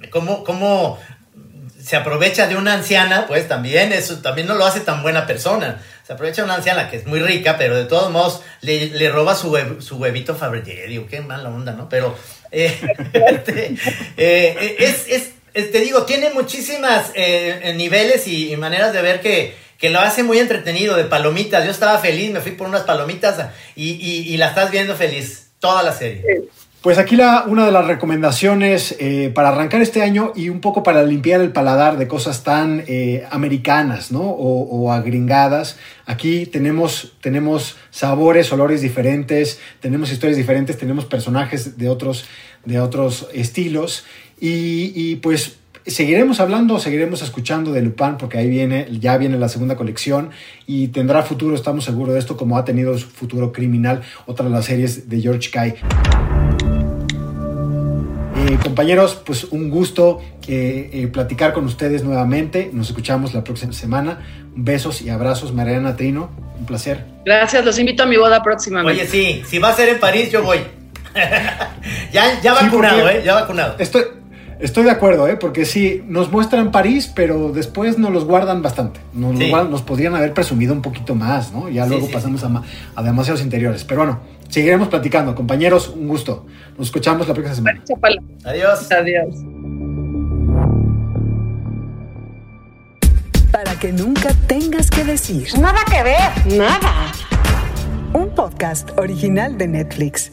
de 0.00 0.08
cómo, 0.08 0.44
cómo 0.44 0.98
se 1.84 1.96
aprovecha 1.96 2.46
de 2.46 2.56
una 2.56 2.72
anciana, 2.72 3.26
pues 3.26 3.46
también 3.46 3.92
eso 3.92 4.18
también 4.18 4.46
no 4.46 4.54
lo 4.54 4.64
hace 4.64 4.80
tan 4.80 5.02
buena 5.02 5.26
persona. 5.26 5.82
Se 6.06 6.14
aprovecha 6.14 6.40
de 6.40 6.46
una 6.46 6.54
anciana 6.54 6.88
que 6.88 6.96
es 6.96 7.06
muy 7.06 7.20
rica, 7.20 7.56
pero 7.58 7.76
de 7.76 7.84
todos 7.84 8.10
modos 8.10 8.40
le, 8.62 8.86
le 8.86 9.10
roba 9.10 9.34
su, 9.34 9.54
su 9.80 9.96
huevito 9.96 10.34
Fabergé. 10.34 11.06
Qué 11.10 11.20
mala 11.20 11.50
onda, 11.50 11.72
¿no? 11.72 11.88
Pero 11.90 12.16
eh, 12.50 12.74
este, 13.12 13.76
eh, 14.16 14.76
es, 14.78 15.08
es, 15.08 15.30
es, 15.52 15.72
te 15.72 15.80
digo, 15.80 16.04
tiene 16.04 16.30
muchísimas 16.30 17.10
eh, 17.14 17.74
niveles 17.76 18.26
y, 18.28 18.52
y, 18.52 18.56
maneras 18.56 18.94
de 18.94 19.02
ver 19.02 19.20
que, 19.20 19.54
que 19.76 19.90
lo 19.90 20.00
hace 20.00 20.22
muy 20.22 20.38
entretenido, 20.38 20.96
de 20.96 21.04
palomitas. 21.04 21.66
Yo 21.66 21.70
estaba 21.70 21.98
feliz, 21.98 22.30
me 22.30 22.40
fui 22.40 22.52
por 22.52 22.66
unas 22.66 22.84
palomitas 22.84 23.50
y, 23.76 23.90
y, 23.90 24.32
y 24.32 24.36
la 24.38 24.48
estás 24.48 24.70
viendo 24.70 24.96
feliz 24.96 25.50
toda 25.58 25.82
la 25.82 25.92
serie. 25.92 26.22
Sí. 26.22 26.48
Pues 26.84 26.98
aquí 26.98 27.16
una 27.46 27.64
de 27.64 27.72
las 27.72 27.86
recomendaciones 27.86 28.94
eh, 29.00 29.32
para 29.34 29.48
arrancar 29.48 29.80
este 29.80 30.02
año 30.02 30.32
y 30.36 30.50
un 30.50 30.60
poco 30.60 30.82
para 30.82 31.02
limpiar 31.02 31.40
el 31.40 31.50
paladar 31.50 31.96
de 31.96 32.06
cosas 32.06 32.44
tan 32.44 32.84
eh, 32.86 33.24
americanas 33.30 34.12
¿no? 34.12 34.20
o, 34.20 34.92
agringadas. 34.92 35.78
Aquí 36.04 36.44
tenemos, 36.44 37.14
sabores, 37.90 38.52
olores 38.52 38.82
diferentes, 38.82 39.60
tenemos 39.80 40.12
historias 40.12 40.36
diferentes, 40.36 40.76
tenemos 40.76 41.06
personajes 41.06 41.78
de 41.78 41.88
otros, 41.88 42.26
de 42.66 42.78
otros 42.78 43.28
estilos 43.32 44.04
y, 44.38 45.16
pues 45.22 45.56
seguiremos 45.86 46.38
hablando, 46.38 46.78
seguiremos 46.78 47.22
escuchando 47.22 47.72
de 47.72 47.80
Lupin 47.80 48.16
porque 48.18 48.36
ahí 48.36 48.50
viene, 48.50 48.88
ya 49.00 49.16
viene 49.16 49.38
la 49.38 49.48
segunda 49.48 49.76
colección 49.76 50.32
y 50.66 50.88
tendrá 50.88 51.22
futuro, 51.22 51.54
estamos 51.54 51.84
seguros 51.84 52.12
de 52.12 52.20
esto, 52.20 52.36
como 52.36 52.58
ha 52.58 52.64
tenido 52.66 52.98
futuro 52.98 53.54
criminal, 53.54 54.02
otra 54.26 54.44
de 54.44 54.50
las 54.50 54.66
series 54.66 55.08
de 55.08 55.22
George 55.22 55.50
Kai. 55.50 55.76
Eh, 58.46 58.58
compañeros, 58.62 59.14
pues 59.24 59.44
un 59.44 59.70
gusto 59.70 60.20
eh, 60.46 60.90
eh, 60.92 61.06
platicar 61.06 61.54
con 61.54 61.64
ustedes 61.64 62.04
nuevamente. 62.04 62.68
Nos 62.72 62.88
escuchamos 62.88 63.32
la 63.32 63.42
próxima 63.42 63.72
semana. 63.72 64.18
Besos 64.54 65.00
y 65.00 65.08
abrazos, 65.08 65.52
Mariana 65.54 65.96
Trino. 65.96 66.30
Un 66.58 66.66
placer. 66.66 67.04
Gracias, 67.24 67.64
los 67.64 67.78
invito 67.78 68.02
a 68.02 68.06
mi 68.06 68.16
boda 68.18 68.42
próximamente. 68.42 69.02
Oye, 69.02 69.10
sí, 69.10 69.42
si 69.46 69.58
va 69.58 69.70
a 69.70 69.74
ser 69.74 69.88
en 69.88 69.98
París, 69.98 70.30
yo 70.30 70.42
voy. 70.42 70.58
ya, 72.12 72.40
ya 72.42 72.54
Sí, 72.56 72.64
vacunado, 72.66 73.00
porque- 73.00 73.18
¿eh? 73.18 73.22
Ya 73.24 73.34
vacunado. 73.34 73.76
Estoy, 73.78 74.02
estoy 74.60 74.84
de 74.84 74.90
acuerdo, 74.90 75.26
¿eh? 75.28 75.36
porque 75.36 75.64
sí, 75.64 76.02
nos 76.06 76.30
muestran 76.30 76.70
París, 76.70 77.10
pero 77.14 77.50
después 77.52 77.98
nos 77.98 78.12
los 78.12 78.24
guardan 78.24 78.62
bastante. 78.62 79.00
Nos, 79.12 79.38
Sí. 79.38 79.52
podrían 79.86 80.14
haber 80.14 80.32
presumido 80.34 80.72
un 80.72 80.82
poquito 80.82 81.14
más, 81.14 81.52
¿no? 81.52 81.68
Ya 81.68 81.84
Sí, 81.84 81.90
luego 81.90 82.06
sí, 82.06 82.12
pasamos 82.12 82.42
A, 82.44 82.62
a 82.94 83.02
demasiados 83.02 83.42
interiores. 83.42 83.84
Pero 83.84 84.00
bueno, 84.02 84.20
seguiremos 84.48 84.88
platicando. 84.88 85.34
Compañeros, 85.34 85.88
un 85.88 86.08
gusto. 86.08 86.46
Nos 86.78 86.88
escuchamos 86.88 87.26
la 87.28 87.34
próxima 87.34 87.54
semana. 87.54 87.82
Chapala. 87.88 88.22
Adiós. 88.44 88.90
Adiós. 88.92 89.34
Para 93.52 93.78
que 93.78 93.92
nunca 93.92 94.30
tengas 94.48 94.90
que 94.90 95.04
decir. 95.04 95.46
Nada 95.60 95.78
que 95.88 96.02
ver. 96.02 96.58
Nada. 96.58 97.12
Un 98.12 98.28
podcast 98.34 98.90
original 98.98 99.56
de 99.58 99.68
Netflix. 99.68 100.32